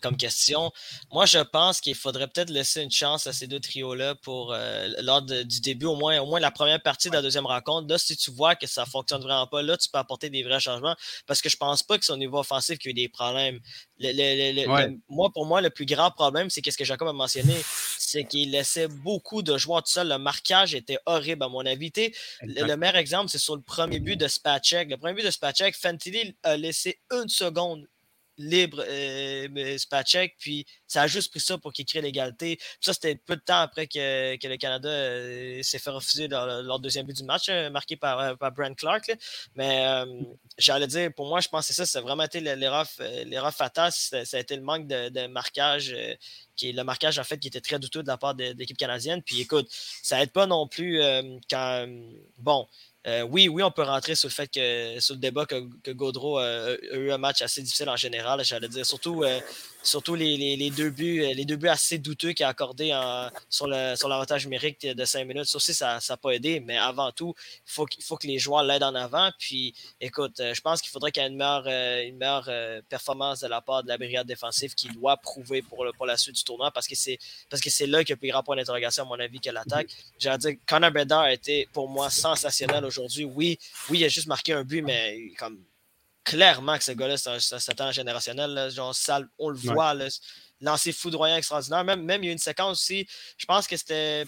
[0.00, 0.70] comme question.
[1.12, 4.56] Moi, je pense qu'il faudrait peut-être laisser une chance à ces deux trios-là pour
[5.02, 7.88] lors du début, au moins, au moins la première partie de la deuxième rencontre.
[7.88, 10.60] Là, si tu vois que ça fonctionne vraiment pas, là, tu peux apporter des vrais
[10.60, 10.94] changements
[11.26, 13.58] parce que je pense pas que au niveau offensif qu'il y a eu des problèmes.
[15.08, 17.54] Moi, pour moi, le plus grand problème, c'est qu'est-ce que Jacob a mentionné,
[17.98, 20.08] c'est qu'il laissait beaucoup de joueurs tout seul.
[20.08, 21.92] Le marquage était horrible, à mon avis.
[22.42, 24.90] Le, le, meilleur exemple, c'est sur le premier but de Spacek.
[24.90, 27.86] Le premier but de Spacek, Fantilli a laissé une seconde
[28.38, 29.48] libre euh,
[30.38, 32.58] puis ça a juste pris ça pour qu'il crée l'égalité.
[32.80, 36.78] Ça, c'était peu de temps après que, que le Canada euh, s'est fait refuser leur,
[36.78, 39.12] deuxième but du match, euh, marqué par, euh, par Brent Clark.
[39.54, 39.86] Mais
[40.58, 43.92] j'allais dire, pour moi, je pense que ça, ça a vraiment été l'erreur fatale.
[43.92, 45.96] Ça a été le manque de, marquage,
[46.54, 48.76] qui le marquage, en fait, qui était très douteux de la part de, de l'équipe
[48.76, 49.22] canadienne.
[49.22, 49.68] Puis écoute,
[50.02, 51.00] ça aide pas non plus
[51.50, 51.86] quand,
[52.38, 52.66] bon,
[53.06, 55.92] euh, oui, oui, on peut rentrer sur le fait que sur le débat que, que
[55.92, 58.84] Gaudreau a, eu un match assez difficile en général, j'allais dire.
[58.84, 59.38] Surtout, euh,
[59.86, 62.92] surtout les, deux buts, les deux buts assez douteux qu'il a accordés
[63.48, 65.46] sur, l'avantage numérique de 5 minutes.
[65.46, 66.60] Ça aussi, ça n'a pas aidé.
[66.60, 67.34] Mais avant tout,
[67.66, 69.30] il faut, que les joueurs l'aident en avant.
[69.38, 73.48] Puis, écoute, euh, je pense qu'il faudrait qu'il y ait une meilleure, meilleure performance de
[73.48, 76.86] la part de la brigade défensive qui doit prouver pour, la suite du tournoi parce
[76.86, 77.18] que c'est,
[77.50, 79.50] parce que c'est là qu'il y a plus grand point d'interrogation, à mon avis, que
[79.50, 79.88] l'attaque.
[80.18, 83.24] J'allais dire, Connor Bedard a été pour moi sensationnel aujourd'hui.
[83.24, 83.58] Oui,
[83.90, 85.58] oui, il a juste marqué un but, mais comme
[86.26, 88.68] clairement que ce gars-là, c'est un, talent générationnel.
[88.70, 88.94] genre,
[89.38, 89.94] on le voit.
[89.94, 90.08] Là,
[90.60, 91.84] lancer foudroyant extraordinaire.
[91.84, 94.24] Même, même il y a une séquence aussi, je pense que c'était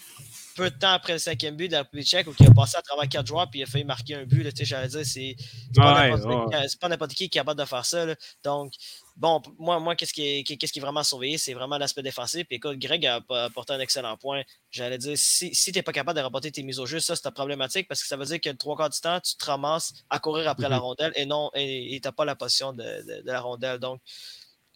[0.57, 2.77] peu de temps après le cinquième but de la République tchèque où il a passé
[2.77, 4.51] à travers quatre joueurs puis il a failli marquer un but.
[4.64, 5.37] J'allais dire, c'est
[5.75, 8.07] pas n'importe qui, qui est capable de faire ça.
[8.43, 8.73] Donc,
[9.17, 12.47] bon, moi, moi qu'est-ce qui, qui est vraiment surveillé, c'est vraiment l'aspect défensif.
[12.47, 14.43] Puis écoute, Greg a apporté un excellent point.
[14.71, 17.14] J'allais dire, si, si tu n'es pas capable de rapporter tes mises au jeu, ça,
[17.14, 19.93] c'est problématique parce que ça veut dire que trois quarts du temps, tu te ramasses
[20.11, 20.81] à courir après la mm-hmm.
[20.81, 23.79] rondelle et non, et tu n'as pas la position de, de, la rondelle.
[23.79, 24.01] Donc,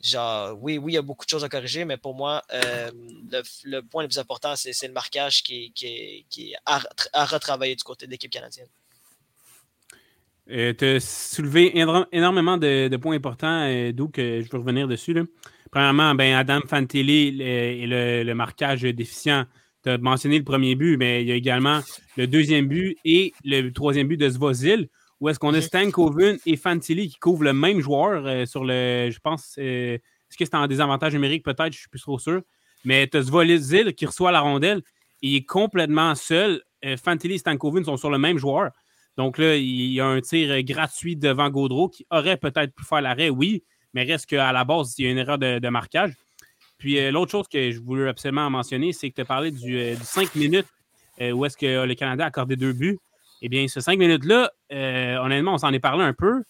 [0.03, 2.91] genre, oui, oui, il y a beaucoup de choses à corriger, mais pour moi, euh,
[3.65, 7.85] le, point le plus important, c'est le marquage qui, qui, qui est à, retravailler du
[7.85, 8.69] côté de l'équipe canadienne.
[10.51, 11.73] Euh, tu as soulevé
[12.11, 15.13] énormément de, points importants, euh, d'où que je veux revenir dessus.
[15.13, 15.23] Là.
[15.71, 19.47] Premièrement, ben, Adam Fantilli et le, marquage déficient.
[19.85, 21.81] Tu as mentionné le premier but, mais il y a également
[22.17, 24.89] le deuxième but et le troisième but de Svozil,
[25.23, 29.09] où est-ce qu'on a Stankoven et Fantilli qui couvrent le même joueur euh, sur le.
[29.09, 29.55] Je pense.
[29.57, 31.45] Euh, est-ce que c'est en désavantage numérique?
[31.45, 32.43] Peut-être Je ne suis plus trop sûr.
[32.85, 34.83] Mais tu as Zvolizil qui reçoit la rondelle.
[35.21, 36.61] Il est complètement seul.
[36.85, 38.73] Euh, Fantilli et Stankoven sont sur le même joueur.
[39.17, 43.01] Donc là, il y a un tir gratuit devant Gaudreau qui aurait peut-être pu faire
[43.01, 43.63] l'arrêt, oui,
[43.95, 46.15] mais reste qu'à la base, il y a une erreur de, marquage.
[46.79, 50.03] Puis l'autre chose que je voulais absolument mentionner, c'est que tu as parlé du, du
[50.03, 50.67] 5 minutes
[51.21, 52.99] où est-ce que le Canada a accordé deux buts.
[53.45, 56.45] Eh bien, ce cinq minutes-là, euh, honnêtement, on s'en est parlé un peu.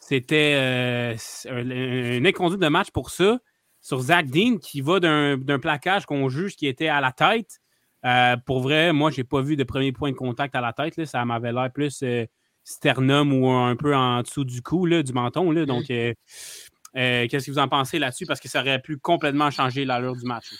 [0.00, 1.16] C'était euh,
[1.50, 3.40] un, de match pour ça.
[3.80, 7.58] sur Zach Dean qui va d'un plaquage qu'on juge qui était à la tête.
[8.04, 11.04] Euh, pour vrai, moi, j'ai pas vu de premier point de contact à la tête.
[11.06, 12.24] Ça m'avait l'air plus euh,
[12.62, 15.50] sternum ou un peu en dessous du cou, là, du menton.
[15.50, 15.66] Là.
[15.66, 18.26] Donc, qu'est-ce que vous en pensez là-dessus?
[18.26, 20.52] Parce que ça aurait pu complètement changer l'allure du match.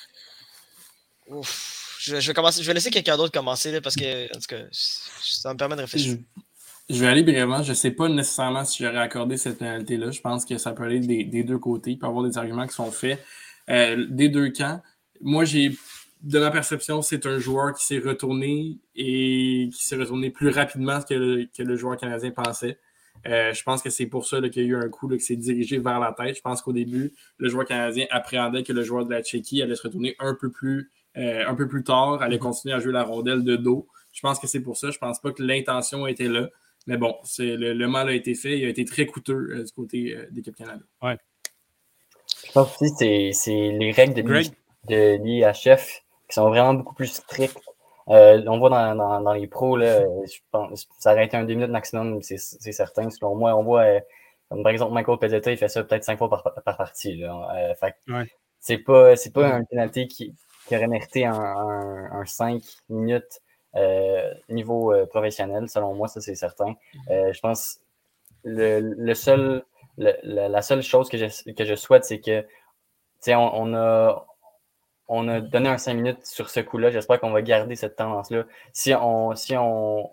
[1.99, 5.53] Je, vais commencer, je vais laisser quelqu'un d'autre commencer parce que en tout cas, ça
[5.53, 6.19] me permet de réfléchir.
[6.89, 7.63] Je vais aller brièvement.
[7.63, 10.11] Je ne sais pas nécessairement si j'aurais accordé cette pénalité-là.
[10.11, 11.93] Je pense que ça peut aller des, deux côtés.
[11.93, 13.23] Il peut y avoir des arguments qui sont faits
[13.69, 14.81] euh, des deux camps.
[15.21, 15.77] Moi, j'ai,
[16.23, 21.03] de ma perception, c'est un joueur qui s'est retourné et qui s'est retourné plus rapidement
[21.03, 22.79] que le, que le joueur canadien pensait.
[23.27, 25.37] Euh, je pense que c'est pour ça qu'il y a eu un coup qui s'est
[25.37, 26.37] dirigé vers la tête.
[26.37, 29.75] Je pense qu'au début, le joueur canadien appréhendait que le joueur de la Tchéquie allait
[29.75, 33.03] se retourner un peu plus, euh, un peu plus tard, allait continuer à jouer la
[33.03, 33.89] rondelle de dos.
[34.13, 34.91] Je pense que c'est pour ça.
[34.91, 36.49] Je pense pas que l'intention était là.
[36.87, 38.59] Mais bon, le, le, mal a été fait.
[38.59, 40.83] Il a été très coûteux euh, du côté euh, d'équipe Canada.
[41.03, 41.19] Ouais.
[42.47, 47.61] Je pense aussi que c'est les règles de l'IHF qui sont vraiment beaucoup plus strictes.
[48.09, 51.55] Euh, on voit dans, dans, les pros, là, je pense, ça aurait été un deux
[51.55, 52.39] minutes maximum, c'est
[52.73, 53.11] certain.
[53.11, 53.85] Selon moi, on voit,
[54.49, 57.17] comme par exemple, Michael Pezzetta, il fait ça peut-être cinq fois par, par partie.
[57.17, 57.75] Là.
[58.61, 60.35] C'est pas, pas un pénalité qui,
[60.69, 63.41] qui aurait mérité un, un, un 5 minutes
[63.75, 66.75] euh, niveau euh, professionnel, selon moi, ça c'est certain.
[67.11, 67.81] Euh, je pense
[68.45, 69.65] le, seul,
[69.97, 72.47] la seule chose que je, que je souhaite, c'est que
[73.29, 74.27] on, on, a,
[75.09, 76.91] on a donné un 5 minutes sur ce coup-là.
[76.91, 78.45] J'espère qu'on va garder cette tendance-là.
[78.73, 80.11] Si on, si on,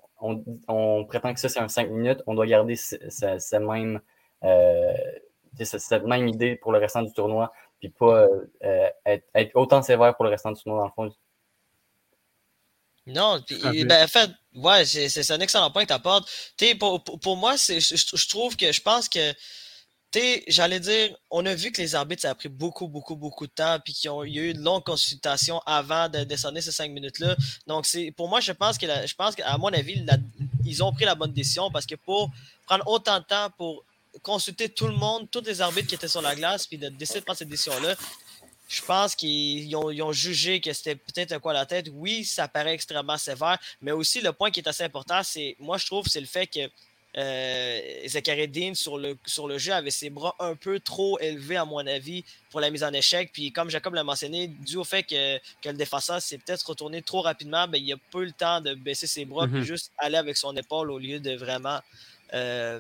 [0.68, 2.76] on, prétend que ça c'est un 5 minutes, on doit garder
[3.52, 4.02] même,
[5.64, 8.28] cette même idée pour le restant du tournoi, puis pas
[9.06, 11.16] être, être, autant sévère pour le restant du tournoi dans le fond.
[13.08, 16.28] Non, ben, en fait, ouais, c'est un excellent point que tu apportes.
[16.80, 19.32] Pour, pour, pour, moi, je, je, trouve que je pense que,
[20.48, 23.52] j'allais dire, on a vu que les arbitres, ça a pris beaucoup, beaucoup, beaucoup de
[23.52, 27.36] temps, puis qu'il y a eu une longue consultation avant de descendre ces cinq minutes-là.
[27.68, 30.04] Donc, c'est pour moi, je pense que, je pense qu'à mon avis,
[30.64, 32.32] ils ont pris la bonne décision parce que pour
[32.66, 33.86] prendre autant de temps pour
[34.22, 37.20] consulter tout le monde, tous les arbitres qui étaient sur la glace, puis de décider
[37.20, 37.96] de prendre cette décision-là,
[38.68, 41.90] je pense qu'ils ont, jugé que c'était peut-être un quoi à la tête.
[41.94, 45.78] Oui, ça paraît extrêmement sévère, mais aussi le point qui est assez important, c'est, moi
[45.78, 46.70] je trouve, c'est le fait que
[47.18, 51.56] euh, Zachary Dean sur le, sur le jeu avait ses bras un peu trop élevés,
[51.56, 53.30] à mon avis, pour la mise en échec.
[53.32, 57.22] Puis comme Jacob l'a mentionné, dû au fait que, le défenseur s'est peut-être retourné trop
[57.22, 59.62] rapidement, ben, il a peu le temps de baisser ses bras et mm-hmm.
[59.62, 61.80] juste aller avec son épaule au lieu de vraiment
[62.34, 62.80] euh,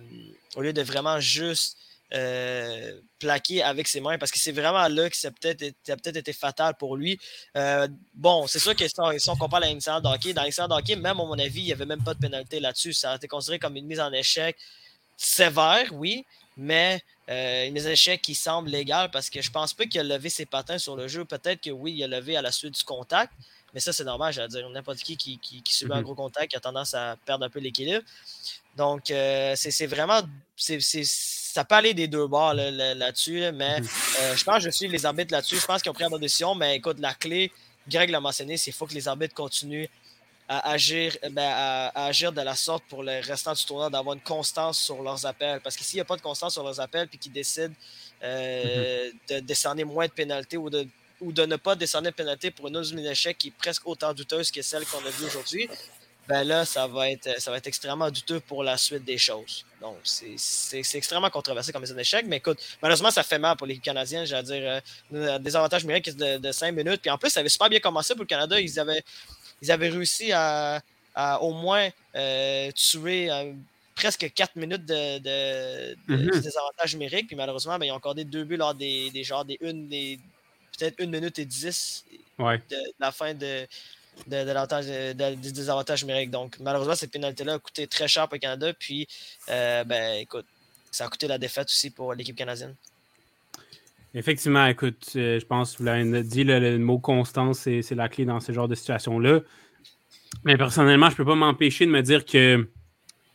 [0.55, 1.77] au lieu de vraiment juste
[2.13, 6.17] euh, plaqué avec ses mains parce que c'est vraiment là que ça a peut-être peut
[6.17, 7.19] été fatal pour lui.
[7.57, 11.19] Euh, bon, c'est sûr que si on, compare la incident d'hockey, dans l'incident d'hockey, même
[11.19, 12.93] à mon avis, il n'y avait même pas de pénalité là-dessus.
[12.93, 14.55] Ça a été considéré comme une mise en échec
[15.17, 16.25] sévère, oui,
[16.57, 19.99] mais euh, une mise en échec qui semble légale parce que je pense pas qu'il
[19.99, 21.25] a levé ses patins sur le jeu.
[21.25, 23.33] Peut-être que oui, il a levé à la suite du contact,
[23.73, 24.69] mais ça, c'est normal, j'allais dire.
[24.69, 26.03] N'importe qui qui, qui, subit un mm-hmm.
[26.03, 28.03] gros contact a tendance à perdre un peu l'équilibre.
[28.75, 30.21] Donc, c'est vraiment
[31.55, 33.87] ça peut aller des deux bords là-dessus, mais mhm.
[34.19, 35.57] euh, je pense que je suis les arbitres là-dessus.
[35.57, 37.49] Je pense qu'ils ont pris la bonne décision, mais écoute, la clé,
[37.87, 39.87] Greg l'a mentionné, c'est qu'il faut que les arbitres continuent
[40.49, 44.15] à agir, euh, ben, à, agir de la sorte pour le restant du tournoi, d'avoir
[44.15, 45.61] une constance sur leurs appels.
[45.61, 47.73] Parce que s'il n'y a pas de constance sur leurs appels puis qu'ils décident
[48.23, 49.19] euh, mhm.
[49.29, 50.85] de descendre moins de pénalités ou de,
[51.21, 54.13] ou de ne pas descendre de pénalité pour une autre d'échec qui est presque autant
[54.13, 55.69] douteuse que celle qu'on a vue aujourd'hui,
[56.27, 59.65] ben là, ça va, être, ça va être extrêmement douteux pour la suite des choses.
[59.79, 63.77] Donc, c'est extrêmement controversé comme un échec, mais écoute, malheureusement, ça fait mal pour les
[63.77, 64.25] Canadiens.
[64.25, 64.81] J'allais dire,
[65.13, 67.01] euh, des avantages numériques de, de 5 minutes.
[67.01, 68.59] Puis en plus, ça avait super bien commencé pour le Canada.
[68.59, 69.03] Ils avaient,
[69.61, 70.81] ils avaient réussi à,
[71.41, 73.53] au moins euh, tuer euh,
[73.93, 77.27] presque 4 minutes de, de, désavantage numérique.
[77.27, 80.19] Puis malheureusement, ben, ils ont accordé deux buts lors des, des genres des une, des
[80.77, 82.05] peut-être 1 minute et 10
[82.39, 83.67] de la fin de
[84.27, 86.31] de, des désavantages numériques.
[86.31, 88.73] Donc, malheureusement, cette pénalité-là a coûté très cher pour le Canada.
[88.77, 89.07] Puis,
[89.49, 90.45] euh, ben, écoute,
[90.91, 92.75] ça a coûté la défaite aussi pour l'équipe canadienne.
[94.13, 98.23] Effectivement, écoute, euh, je pense que vous l'avez dit, le, mot constance, c'est la clé
[98.25, 99.41] dans ce genre de situation-là.
[100.45, 102.67] Mais personnellement, je ne peux pas m'empêcher de me dire que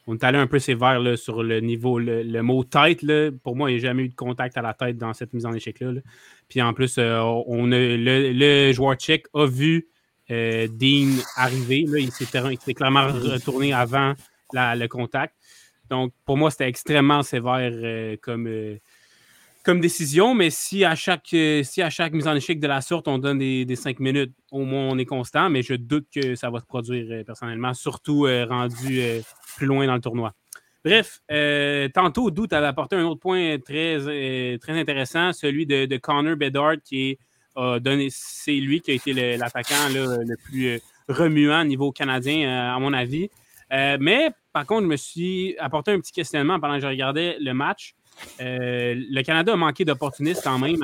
[0.06, 3.02] on est allé un peu sévère là, sur le niveau, le, mot tête.
[3.02, 5.34] Là, pour moi, il n'y a jamais eu de contact à la tête dans cette
[5.34, 6.00] mise en échec-là.
[6.48, 9.86] Puis en plus, euh, on a, le, le, joueur tchèque a vu
[10.30, 11.84] euh, Dean arrivé.
[11.86, 14.14] Là, il s'est clairement retourné avant
[14.52, 15.34] le contact.
[15.88, 18.76] Donc, pour moi, c'était extrêmement sévère euh, comme, euh,
[19.64, 20.34] comme décision.
[20.34, 23.38] Mais si à, chaque, si à chaque mise en échec de la sorte, on donne
[23.38, 25.50] des, cinq minutes, au moins on est constant.
[25.50, 29.02] Mais je doute que ça va se produire personnellement, surtout rendu
[29.56, 30.32] plus loin dans le tournoi.
[30.84, 31.20] Bref,
[31.92, 33.98] tantôt, Doute avait apporté un autre point très,
[34.58, 37.18] très intéressant, celui de, Connor Bedard, qui
[38.10, 43.30] c'est lui qui a été l'attaquant le, plus remuant au niveau canadien, à mon avis.
[43.70, 47.52] mais par contre, je me suis apporté un petit questionnement pendant que je regardais le
[47.52, 47.94] match.
[48.38, 50.78] le Canada a manqué d'opportunistes quand même,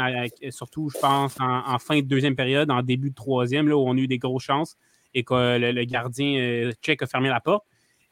[0.50, 3.96] surtout, je pense, en, fin de deuxième période, en début de troisième, là, où on
[3.96, 4.76] a eu des grosses chances
[5.14, 7.64] et que le, gardien tchèque a fermé la porte.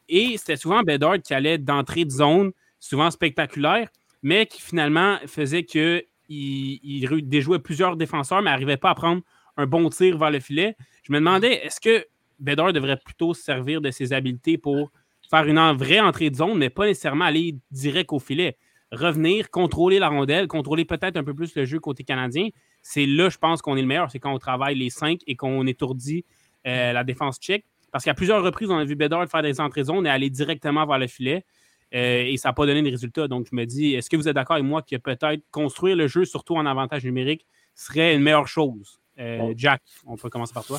[0.09, 3.89] Et c'était souvent Bedard qui allait d'entrée de zone, souvent spectaculaire,
[4.21, 9.21] mais qui finalement faisait qu'il il déjouait plusieurs défenseurs, mais n'arrivait pas à prendre
[9.57, 10.75] un bon tir vers le filet.
[11.03, 12.05] Je me demandais, est-ce que
[12.39, 14.91] Bedard devrait plutôt se servir de ses habiletés pour
[15.29, 18.57] faire une vraie entrée de zone, mais pas nécessairement aller direct au filet?
[18.91, 22.49] Revenir, contrôler la rondelle, contrôler peut-être un peu plus le jeu côté canadien.
[22.81, 24.11] C'est là, je pense, qu'on est le meilleur.
[24.11, 26.23] C'est quand on travaille les cinq et qu'on étourdit
[26.67, 27.65] euh, la défense tchèque.
[27.91, 30.85] Parce qu'à plusieurs reprises, on a vu Bedard faire des entrées zones et aller directement
[30.85, 31.45] vers le filet.
[31.95, 33.27] Euh, et ça n'a pas donné de résultat.
[33.27, 36.07] Donc, je me dis, est-ce que vous êtes d'accord avec moi que peut-être construire le
[36.07, 38.99] jeu, surtout en avantage numérique, serait une meilleure chose?
[39.17, 40.77] Euh, Jack, on peut commencer par toi.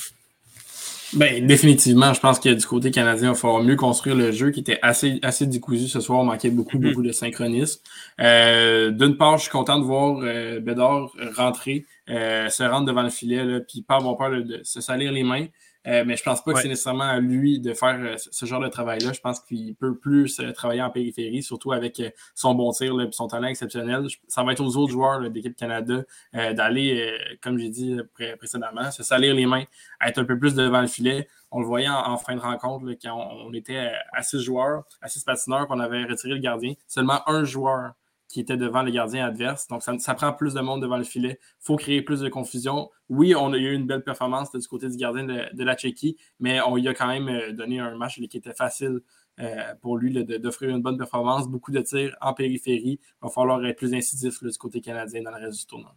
[1.15, 4.51] Ben, définitivement, je pense que du côté canadien, il va falloir mieux construire le jeu
[4.51, 6.19] qui était assez, assez décousu ce soir.
[6.19, 6.89] On manquait beaucoup, mm-hmm.
[6.89, 7.81] beaucoup de synchronisme.
[8.21, 10.21] Euh, d'une part, je suis content de voir
[10.61, 15.25] Bedard rentrer, se rendre devant le filet, puis pas avoir peur de se salir les
[15.25, 15.47] mains.
[15.87, 18.61] Euh, mais je pense pas que c'est nécessairement à lui de faire euh, ce genre
[18.61, 19.13] de travail-là.
[19.13, 22.03] Je pense qu'il peut plus euh, travailler en périphérie, surtout avec
[22.35, 24.07] son bon tir et son talent exceptionnel.
[24.27, 27.97] Ça va être aux autres joueurs de l'équipe Canada d'aller, comme j'ai dit
[28.39, 29.65] précédemment, se salir les mains,
[30.05, 31.29] être un peu plus devant le filet.
[31.51, 33.17] On le voyait en, fin de rencontre quand
[33.47, 36.75] on, était à six joueurs, à six patineurs, qu'on avait retiré le gardien.
[36.87, 37.93] Seulement un joueur
[38.37, 39.67] qui était devant les gardiens adverses.
[39.67, 41.39] Donc, ça, prend plus de monde devant le filet.
[41.41, 42.91] Il faut créer plus de confusion.
[43.09, 46.61] Oui, on a eu une belle performance du côté du gardien de, la Tchéquie, mais
[46.61, 49.01] on lui a quand même euh, donné un match qui était facile
[49.41, 53.01] euh, pour lui d'offrir une bonne performance, beaucoup de tirs en périphérie.
[53.01, 55.95] Il va falloir être plus incisif du côté canadien dans le reste du tournoi.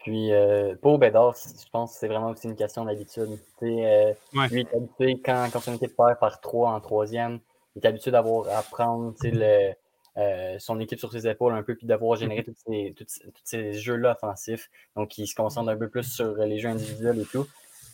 [0.00, 3.38] Puis euh, pour Bédard, je pense que c'est vraiment aussi une question d'habitude.
[3.62, 4.12] Euh,
[4.50, 7.40] Lui, il est habitué quand, quand son équipe perd par trois en troisième,
[7.76, 9.72] il est habitué d'avoir à prendre le,
[10.18, 12.94] euh, son équipe sur ses épaules un peu, puis d'avoir généré mhm.
[12.94, 13.06] tous
[13.44, 14.70] ces, jeux-là offensifs.
[14.96, 17.46] Donc, il se concentre un peu plus sur les jeux individuels et tout.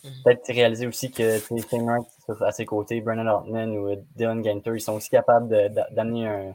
[0.05, 0.11] Mhm.
[0.25, 2.05] Peut-être réaliser aussi que Tim
[2.41, 5.49] à ses côtés, Brennan Altman ou Dylan Gainter, ils sont aussi capables
[5.93, 6.53] d'amener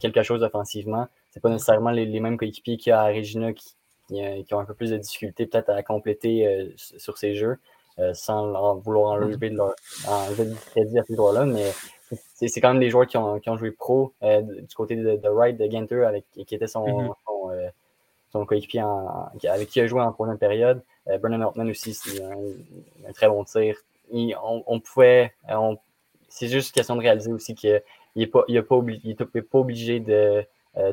[0.00, 1.08] quelque chose offensivement.
[1.30, 3.74] C'est pas nécessairement les, mêmes coéquipiers qu'il y a à Regina qui,
[4.08, 7.58] qui, ont un peu plus de difficultés peut-être à compléter euh, sur ces jeux.
[8.00, 9.72] Euh, sans vouloir enlever, de leur,
[10.08, 11.72] enlever du crédit à ces joueurs-là, mais
[12.34, 15.16] c'est quand même des joueurs qui ont, qui ont joué pro euh, du côté de,
[15.16, 17.68] de, Wright, de Ginter, avec, qui était son, son, euh,
[18.30, 18.82] son coéquipier
[19.48, 20.82] avec qui il a joué en première période.
[21.08, 23.76] Euh, Brennan aussi, c'est un, très bon tir.
[24.12, 25.32] on, pouvait.
[26.28, 27.82] c'est juste une question de réaliser aussi qu'il
[28.16, 30.44] n'est pas, il pas, obligé, pas obligé de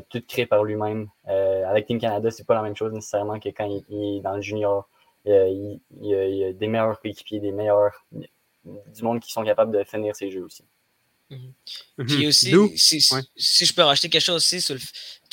[0.10, 1.10] tout créer par lui-même.
[1.26, 4.42] avec Team Canada, c'est pas la même chose nécessairement que quand il, est dans le
[4.42, 4.88] junior.
[5.26, 8.06] il, y a des meilleurs coéquipiers, des meilleurs
[8.66, 10.64] du monde qui sont capables de finir ses jeux aussi.
[11.32, 11.54] Mhm.
[12.08, 12.54] Puis aussi,
[13.38, 14.82] si, je peux rajouter quelque chose aussi, sur le...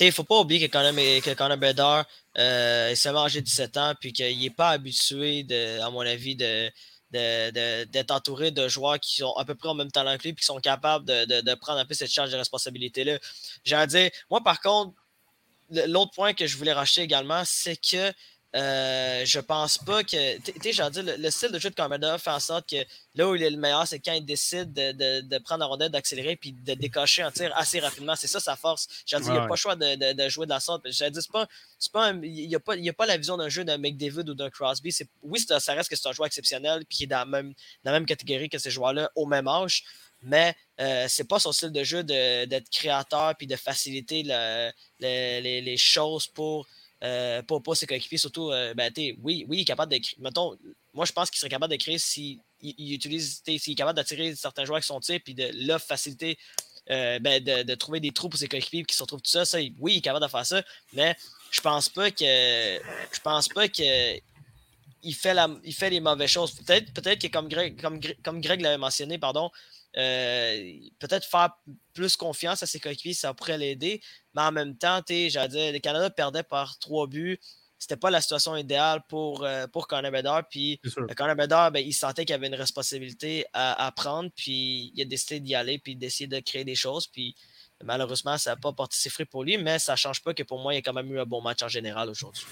[0.01, 2.07] il ne faut pas oublier que Conor, que Conor Bedard
[2.39, 6.71] euh, s'est mangé 17 ans, puis qu'il n'est pas habitué, de, à mon avis, de,
[7.11, 10.43] d'être entouré de joueurs qui ont à peu près au même talent que lui, puis
[10.43, 13.19] qui sont capables de, prendre un peu cette charge de responsabilité-là.
[13.65, 14.95] J'ai à dire, moi par contre,
[15.71, 18.13] l'autre point que je voulais racheter également, c'est que
[18.57, 20.39] euh, je pense pas que.
[20.39, 22.77] Tu sais, j'ai dit, le, style de jeu de Carmada fait en sorte que
[23.15, 26.37] là où il est le meilleur, c'est quand il décide de, prendre la rondelle, d'accélérer
[26.37, 28.17] puis de décocher un tir assez rapidement.
[28.17, 28.89] C'est ça sa force.
[29.05, 30.83] J'ai dit, il n'y a pas le choix de, jouer de la sorte.
[30.91, 31.47] J'ai dit, pas,
[31.93, 34.49] pas il n'y a, pas, a pas la vision d'un jeu d'un McDavid ou d'un
[34.49, 34.97] Crosby.
[35.23, 37.53] Oui, ça reste que c'est un joueur exceptionnel puis qui est dans la même,
[37.85, 39.85] dans la même catégorie que ces joueurs-là au même âge.
[40.23, 45.77] Mais euh, c'est pas son style de jeu d'être créateur puis de faciliter les, les
[45.77, 46.67] choses pour
[47.05, 50.57] euh, pour, pour ses coéquipiers, surtout, euh, ben, oui, oui, il est capable de Mettons,
[50.93, 54.35] moi, je pense qu'il serait capable de créer s'il il utilise, s'il est capable d'attirer
[54.35, 56.37] certains joueurs avec son tir et de leur faciliter
[56.91, 59.45] euh, ben, de, trouver des trous pour ses coéquipiers qui se retrouvent tout ça.
[59.45, 61.17] ça oui, il est capable de faire ça, mais
[61.51, 64.19] je pense pas que je pense pas que
[65.05, 66.53] il fait, la, il fait les mauvaises choses.
[66.53, 69.51] Peut-être peut que comme Greg, comme, comme Greg l'avait mentionné, pardon,
[70.99, 71.51] peut-être faire
[71.93, 74.01] plus confiance à ses coéquipiers, ça pourrait l'aider.
[74.35, 77.39] Mais en même temps, j'allais dire, le Canada perdait par trois buts.
[77.79, 80.49] C'était pas la situation idéale pour, euh, pour Conor Bedard.
[80.49, 80.81] Puis
[81.17, 84.31] Conor Bedard, ben, il sentait qu'il avait une responsabilité à, prendre.
[84.35, 87.07] Puis il a décidé d'y aller puis d'essayer de créer des choses.
[87.07, 87.37] Puis
[87.85, 89.59] malheureusement, ça n'a pas porté ses fruits pour lui.
[89.59, 91.41] Mais ça ne change pas que pour moi, il a quand même eu un bon
[91.41, 92.45] match en général aujourd'hui.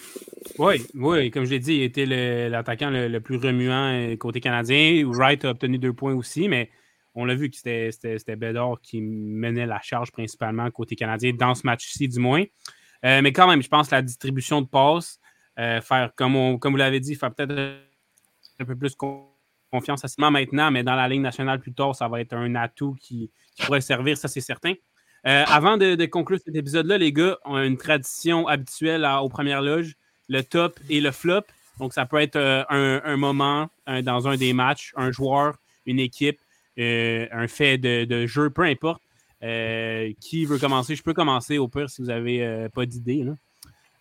[0.59, 4.40] Oui, oui, comme je l'ai dit, il était l'attaquant le, le, plus remuant euh, côté
[4.40, 5.03] canadien.
[5.07, 6.70] Wright a obtenu deux points aussi, mais
[7.16, 11.66] on l'a vu que c'était Bédard qui menait la charge principalement côté canadien, dans ce
[11.66, 12.44] match-ci du moins.
[13.02, 15.18] mais quand même, je pense que la distribution de passes,
[15.56, 17.52] faire, comme, comme vous l'avez dit, faire peut-être
[18.60, 18.94] un peu plus
[19.70, 22.96] confiance à maintenant, mais dans la ligne nationale plus tard, ça va être un atout
[23.00, 23.30] qui,
[23.64, 24.74] pourrait servir, ça c'est certain.
[25.26, 29.62] Euh, avant de, conclure cet épisode-là, les gars, on a une tradition habituelle aux premières
[29.62, 29.94] loges,
[30.28, 31.42] le top et le flop.
[31.78, 33.68] Donc, ça peut être euh, un, moment
[34.02, 36.38] dans un des matchs, un joueur, une équipe,
[36.78, 39.02] euh, un fait de, jeu, peu importe.
[40.20, 40.96] qui veut commencer?
[40.96, 43.24] Je peux commencer au pire si vous n'avez pas d'idée.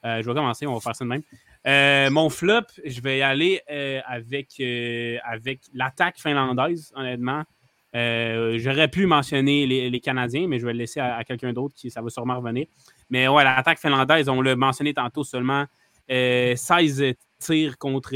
[0.03, 1.23] je vais commencer, on va faire ça de même.
[1.67, 7.43] Euh, mon flop, je vais y aller euh, avec, euh, avec l'attaque finlandaise, honnêtement.
[7.93, 12.01] J'aurais pu mentionner les, Canadiens, mais je vais le laisser à, quelqu'un d'autre qui ça
[12.01, 12.67] va sûrement revenir.
[13.09, 15.65] Mais ouais, l'attaque finlandaise, on l'a mentionné tantôt seulement
[16.09, 18.11] 16 tirs contre,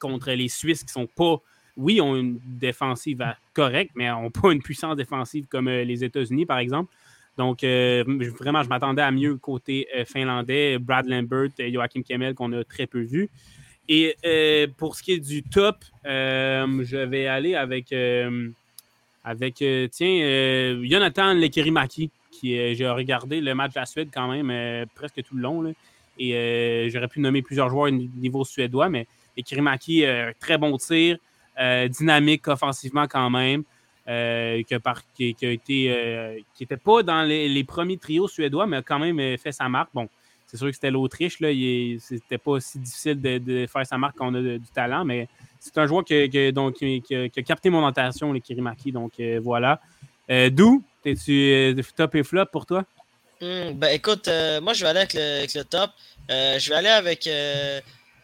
[0.00, 1.36] contre les Suisses qui sont pas.
[1.76, 6.58] Oui, ont une défensive correcte, mais n'ont pas une puissance défensive comme les États-Unis, par
[6.58, 6.92] exemple.
[7.38, 8.04] Donc, euh,
[8.38, 12.86] vraiment, je m'attendais à mieux côté euh, finlandais, Brad Lambert, Joachim Kemmel, qu'on a très
[12.86, 13.30] peu vu.
[13.88, 17.94] Et euh, pour ce qui est du top, je vais aller avec,
[19.24, 25.34] avec tiens, Jonathan Lekirimaki, qui j'ai regardé le match de Suède quand même presque tout
[25.34, 25.74] le long.
[26.18, 29.06] et j'aurais pu nommer plusieurs joueurs au niveau suédois, mais
[29.36, 30.04] Lekirimaki,
[30.38, 31.18] très bon tir,
[31.58, 33.64] dynamique offensivement quand même.
[34.08, 38.82] Euh, qui, a, été, euh, qui n'était pas dans les, premiers trios suédois, mais a
[38.82, 39.90] quand même euh, fait sa marque.
[39.94, 40.08] Bon,
[40.44, 41.50] c'est sûr que c'était l'Autriche, là,
[42.00, 45.28] c'était pas si difficile de, faire sa marque quand on a du talent, mais
[45.60, 48.90] c'est un joueur qui, donc, qui, a capté mon attention, les Kirimaki.
[48.90, 49.80] Donc voilà.
[50.50, 52.84] D'où es-tu top et flop pour toi?
[53.40, 54.28] Hmm, ben écoute,
[54.62, 55.90] moi je vais aller avec le, top.
[56.28, 57.28] je vais aller avec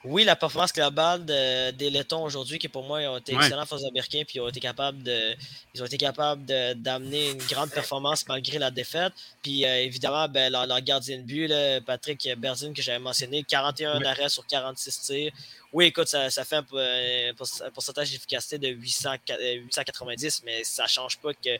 [0.09, 3.87] oui, la performance globale des Lettons aujourd'hui, qui pour moi ont été excellents face aux
[3.87, 5.35] Américains, puis ils ont été capables de,
[5.75, 9.13] ils ont été capables d'amener une grande performance malgré la défaite.
[9.43, 11.53] Puis euh, évidemment, ben, leur, gardien de but,
[11.85, 15.33] Patrick Berdine, que j'avais mentionné, 41 arrêts sur 46 tirs.
[15.73, 21.51] Oui, écoute, ça, fait un, pourcentage d'efficacité de 890, mais ça ne change pas que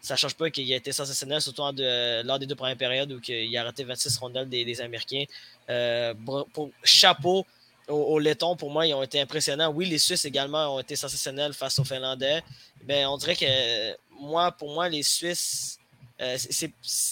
[0.00, 3.56] ça change pas qu'il a été sensationnel, surtout lors des deux premières périodes où il
[3.56, 5.24] a arrêté 26 rondelles des, Américains.
[5.70, 7.44] Euh, pour, chapeau
[7.88, 9.70] au, Letton, pour moi, ils ont été impressionnants.
[9.70, 12.42] Oui, les Suisses également ont été sensationnels face aux Finlandais.
[12.86, 15.78] Mais on dirait que moi, pour moi, les Suisses,
[16.20, 16.70] euh, c'est,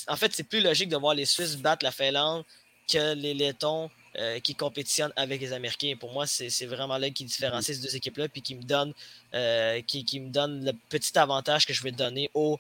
[0.09, 2.45] en fait, c'est plus logique de voir les Suisses battre la Finlande
[2.89, 5.95] que les Lettons euh, qui compétitionnent avec les Américains.
[5.99, 8.93] Pour moi, c'est, vraiment là qui différencie ces deux équipes-là, puis qui me donne,
[9.35, 12.59] euh, qui, me donne le petit avantage que je vais donner aux,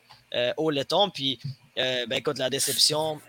[0.56, 1.10] aux Lettons.
[1.10, 1.38] Puis,
[1.76, 3.20] ben, écoute, la déception,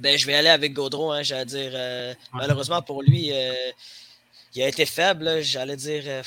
[0.00, 1.72] ben, je vais aller avec Gaudreau, hein, j'allais dire.
[1.74, 3.52] Euh, malheureusement pour lui, euh,
[4.54, 5.42] il a été faible.
[5.42, 6.02] J'allais dire.
[6.06, 6.22] Euh,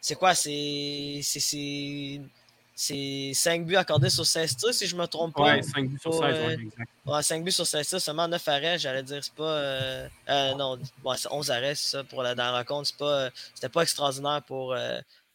[0.00, 0.34] c'est quoi?
[0.34, 1.20] C'est.
[2.78, 5.44] C'est 5 buts accordés sur 16 tirs, si je ne me trompe pas.
[5.44, 6.90] Ouais, 5 buts sur 16, ouais, exact.
[7.06, 9.24] Ouais, 5 buts sur 16 tirs, seulement 9 arrêts, j'allais dire.
[9.24, 10.08] C'est pas.
[10.54, 10.78] non,
[11.16, 12.88] c'est 11 arrêts, ça, pour la, la rencontre.
[13.54, 14.76] C'était pas, pas extraordinaire pour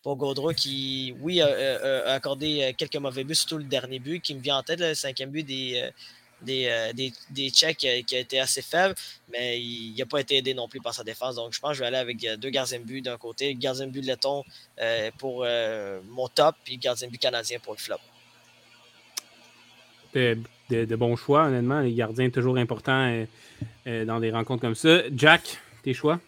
[0.04, 4.40] pour Gaudreau qui, oui, a, accordé quelques mauvais buts, surtout le dernier but qui me
[4.40, 5.92] vient en tête, le cinquième but des,
[6.42, 8.96] des, euh, des, des checks qui a, été assez faible,
[9.32, 11.36] mais il n'a pas été aidé non plus par sa défense.
[11.36, 13.56] Donc, je pense que je vais aller avec euh, deux gardiens de but d'un côté,
[13.56, 14.44] gardien de but de letton
[14.82, 15.46] euh, pour
[16.10, 17.98] mon top, puis gardien de but canadien pour le flop.
[20.14, 21.80] De, bons choix, honnêtement.
[21.82, 23.26] Les gardiens, toujours importants
[23.86, 25.02] dans des rencontres comme ça.
[25.16, 26.20] Jack, tes choix?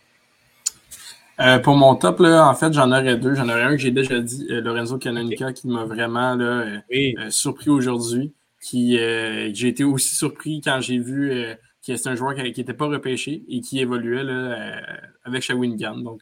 [1.64, 3.36] pour mon top, là, en fait, j'en aurais deux.
[3.36, 6.82] J'en aurais un que j'ai déjà dit, Lorenzo Canonica, qui m'a vraiment là,
[7.30, 8.34] surpris aujourd'hui
[8.64, 11.54] qui euh, j'ai été aussi surpris quand j'ai vu euh,
[11.86, 14.82] que c'est un joueur qui n'était pas repêché et qui évoluait là, euh,
[15.26, 15.98] avec Shawinigan.
[15.98, 16.22] Donc,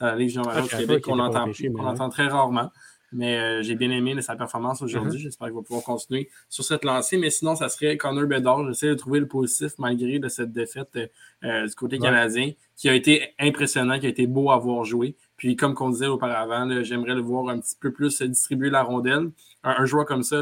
[0.00, 2.70] dans la Ligue Jean ah, Québec, on entend, on entend très rarement.
[3.12, 5.20] Mais j'ai bien aimé sa performance aujourd'hui.
[5.20, 5.22] Uh-huh.
[5.22, 7.18] J'espère qu'il va pouvoir continuer sur cette lancée.
[7.18, 8.66] Mais sinon, ça serait Connor Bedard.
[8.66, 10.98] J'essaie de trouver le positif malgré de cette défaite
[11.42, 15.14] du côté canadien, qui a été impressionnant, qui a été beau à voir jouer.
[15.36, 19.30] Puis, comme on disait auparavant, j'aimerais le voir un petit peu plus distribuer la rondelle
[19.66, 20.40] un, joueur comme ça,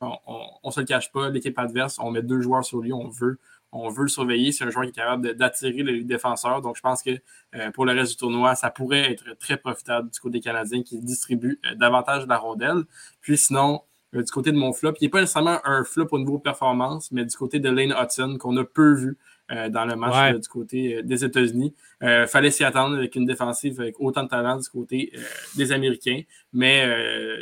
[0.00, 3.08] on ne se le cache pas, l'équipe adverse, on met deux joueurs sur lui, on
[3.08, 3.38] veut,
[3.72, 4.52] on veut le surveiller.
[4.52, 6.62] C'est un joueur qui est capable d'attirer les défenseurs.
[6.62, 7.10] Donc, je pense que
[7.54, 11.00] euh, pour le reste du tournoi, ça pourrait être très profitable du côté canadien qui
[11.00, 12.84] distribue euh, davantage la rondelle.
[13.20, 13.82] Puis sinon,
[14.14, 17.10] euh, du côté de mon flop, il n'est pas nécessairement un flop au niveau performance,
[17.10, 19.18] mais du côté de Lane Hudson, qu'on a peu vu
[19.50, 21.74] euh, dans le match du côté euh, des États-Unis.
[22.00, 25.12] Il euh, fallait s'y attendre avec une défensive avec autant de talent du côté
[25.56, 26.22] des Américains,
[26.52, 26.86] mais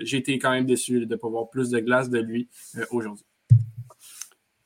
[0.05, 2.49] j'ai été quand même déçu de ne pas voir plus de glace de lui
[2.91, 3.25] aujourd'hui.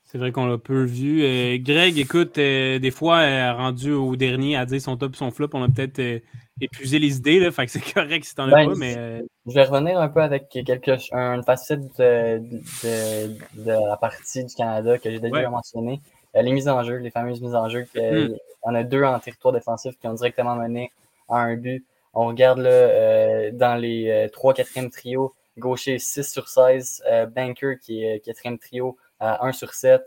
[0.04, 1.18] C'est vrai qu'on l'a peu vu.
[1.58, 5.62] Greg, écoute, des fois, rendu au dernier à dire son top et son flop, on
[5.62, 6.22] a peut-être
[6.60, 9.22] épuisé les idées, là, fait que c'est correct si t'en as Ben, pas, mais euh,
[9.46, 13.28] Je vais revenir un peu avec quelque, une facette de, de,
[13.64, 15.48] de la partie du Canada que j'ai déjà Ouais.
[15.48, 16.00] mentionné.
[16.36, 17.82] Euh, les mises en jeu, les fameuses mises en jeu.
[17.92, 17.98] que-.
[18.28, 20.92] Il y en a deux en territoire défensif qui ont directement mené
[21.28, 21.84] à un but.
[22.14, 27.26] On regarde là, euh, dans les euh, 3 4e trios, gaucher 6 sur 16, euh,
[27.26, 30.02] Banker qui est 4e trio à 1 sur 7.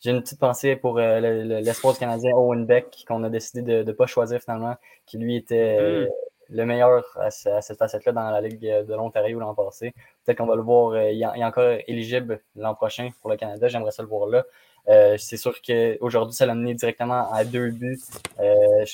[0.00, 3.30] J'ai une petite pensée pour euh, le- le- l'espoir du Canadien Owen Beck qu'on a
[3.30, 4.76] décidé de ne pas choisir finalement,
[5.06, 6.06] qui lui était euh,
[6.50, 9.92] le meilleur à, ce- à cette facette-là dans la Ligue de l'Ontario l'an passé.
[10.24, 13.68] Peut-être qu'on va le voir, euh, il, est- encore éligible l'an prochain pour le Canada,
[13.68, 14.44] j'aimerais ça le voir là.
[14.88, 17.98] Euh, c'est sûr qu'aujourd'hui, ça l'a mené directement à deux buts,
[18.40, 18.84] euh,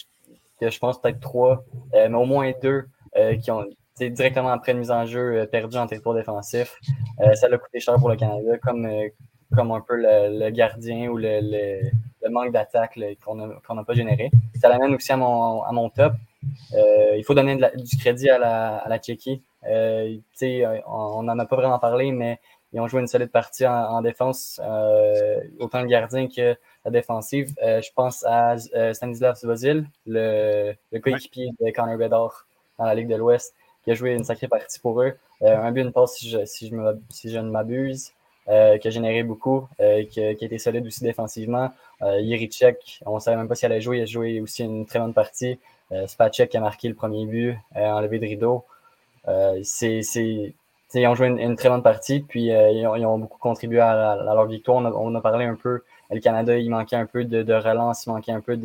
[0.61, 2.85] je, pense peut-être trois, mais au moins deux
[3.43, 3.65] qui ont
[3.99, 6.77] directement après une mise en jeu perdue en territoire défensif.
[7.35, 8.89] Ça l'a coûté cher pour le Canada, comme,
[9.55, 13.35] comme un peu le, gardien ou le, le- manque d'attaque qu'on
[13.75, 14.31] n'a pas généré.
[14.61, 16.13] Ça l'amène aussi à mon top.
[16.75, 19.43] Euh, il faut donner du crédit à la, à Tchéquie.
[19.69, 22.39] Euh, euh, on n'en a pas vraiment parlé, mais
[22.73, 26.91] ils ont joué une solide partie en, en défense, euh, autant le gardien que la
[26.91, 27.53] défensive.
[27.61, 28.57] Je pense à
[28.93, 32.47] Stanislav Svozil, le, coéquipier de Connor Bedard
[32.79, 35.15] dans la Ligue de l'Ouest, qui a joué une sacrée partie pour eux.
[35.43, 36.71] Un but, une passe, si je, si
[37.11, 38.13] si ne m'abuse,
[38.47, 38.53] qui
[38.89, 39.69] a généré beaucoup,
[40.11, 41.71] qui, a- été solide aussi défensivement.
[42.03, 44.87] Euh, Yerichek, on ne savait même pas s'il allait jouer, il a joué aussi une
[44.87, 45.59] très bonne partie.
[45.93, 48.65] Euh, Spacek qui a marqué le premier but, euh, enlevé de rideau.
[49.29, 49.61] Euh,
[50.95, 54.79] ils ont joué une, très bonne partie, puis ils, ont, beaucoup contribué à, leur victoire.
[54.79, 58.11] On a, a parlé un peu, le Canada, il manquait un peu de, relance, il
[58.11, 58.57] manquait un peu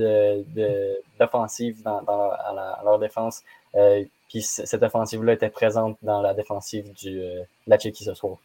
[1.20, 3.44] d'offensive à, leur défense.
[4.30, 8.38] Puis cette offensive-là était présente dans la défensive du, de la Tchéquie ce soir.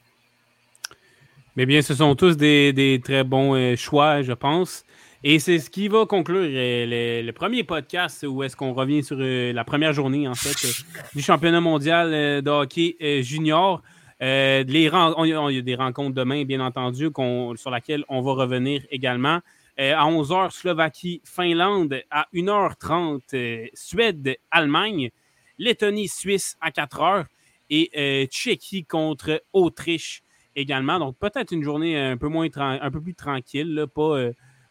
[1.57, 4.85] Mais bien, ce sont tous des, très bons choix, je pense.
[5.23, 9.19] Et c'est ce qui va conclure euh, le, premier podcast où est-ce qu'on revient sur
[9.21, 10.73] euh, la première journée, en fait, euh,
[11.15, 13.83] du championnat mondial de hockey junior.
[14.19, 17.11] On- il y a des rencontres demain, bien entendu,
[17.57, 19.41] sur laquelle on va revenir également.
[19.77, 22.01] À 11h, Slovaquie, Finlande.
[22.11, 25.11] À 1h30, euh, Suède, Allemagne.
[25.59, 27.27] Lettonie, Suisse à 4h.
[27.69, 30.23] Et Tchéquie contre Autriche
[30.57, 30.99] également.
[30.99, 34.31] Donc, peut-être une journée un peu, moins un peu plus tranquille, là, pas,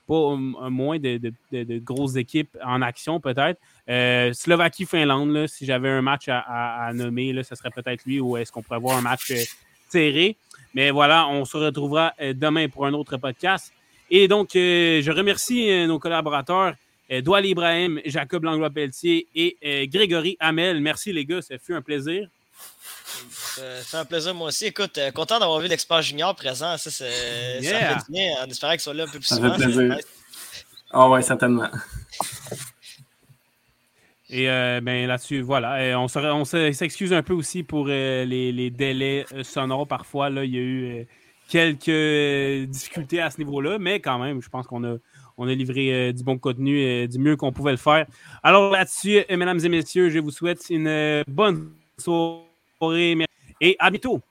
[0.09, 0.35] pas
[0.69, 1.17] moins de,
[1.51, 3.59] de- grosses équipes en action, peut-être.
[3.87, 8.51] Euh, Slovaquie-Finlande, si j'avais un match à, nommer, là, ce serait peut-être lui ou est-ce
[8.51, 9.43] qu'on pourrait avoir un match euh,
[9.89, 10.35] serré.
[10.73, 13.71] Mais voilà, on se retrouvera euh, demain pour un autre podcast.
[14.09, 16.73] Et donc, euh, je remercie nos collaborateurs,
[17.23, 20.79] Doual Ibrahim, Jacob Langlois-Pelletier et Grégory Hamel.
[20.79, 22.27] Merci les gars, ça fut un plaisir.
[23.31, 24.65] Ça fait un plaisir, moi aussi.
[24.67, 26.77] Écoute, euh, content d'avoir vu l'expert junior présent.
[26.77, 27.99] Ça, c'est- ça Yeah.
[27.99, 29.55] fait du bien, en espérant qu'il soit là un peu plus Ça souvent.
[29.57, 29.97] fait plaisir.
[30.91, 31.69] Ah ouais, certainement.
[34.31, 35.75] Et euh, ben, là-dessus, voilà.
[35.81, 39.87] Euh, on se- on se- s'excuse un peu aussi pour euh, les, les délais sonores.
[39.87, 41.03] Parfois, là, il y a eu euh,
[41.47, 44.97] quelques difficultés à ce niveau-là, mais quand même, je pense qu'on a,
[45.37, 48.05] on a livré euh, du bon contenu, euh, du mieux qu'on pouvait le faire.
[48.43, 52.43] Alors là-dessus, mesdames et messieurs, je vous souhaite une bonne soirée
[53.61, 54.21] et bientôt.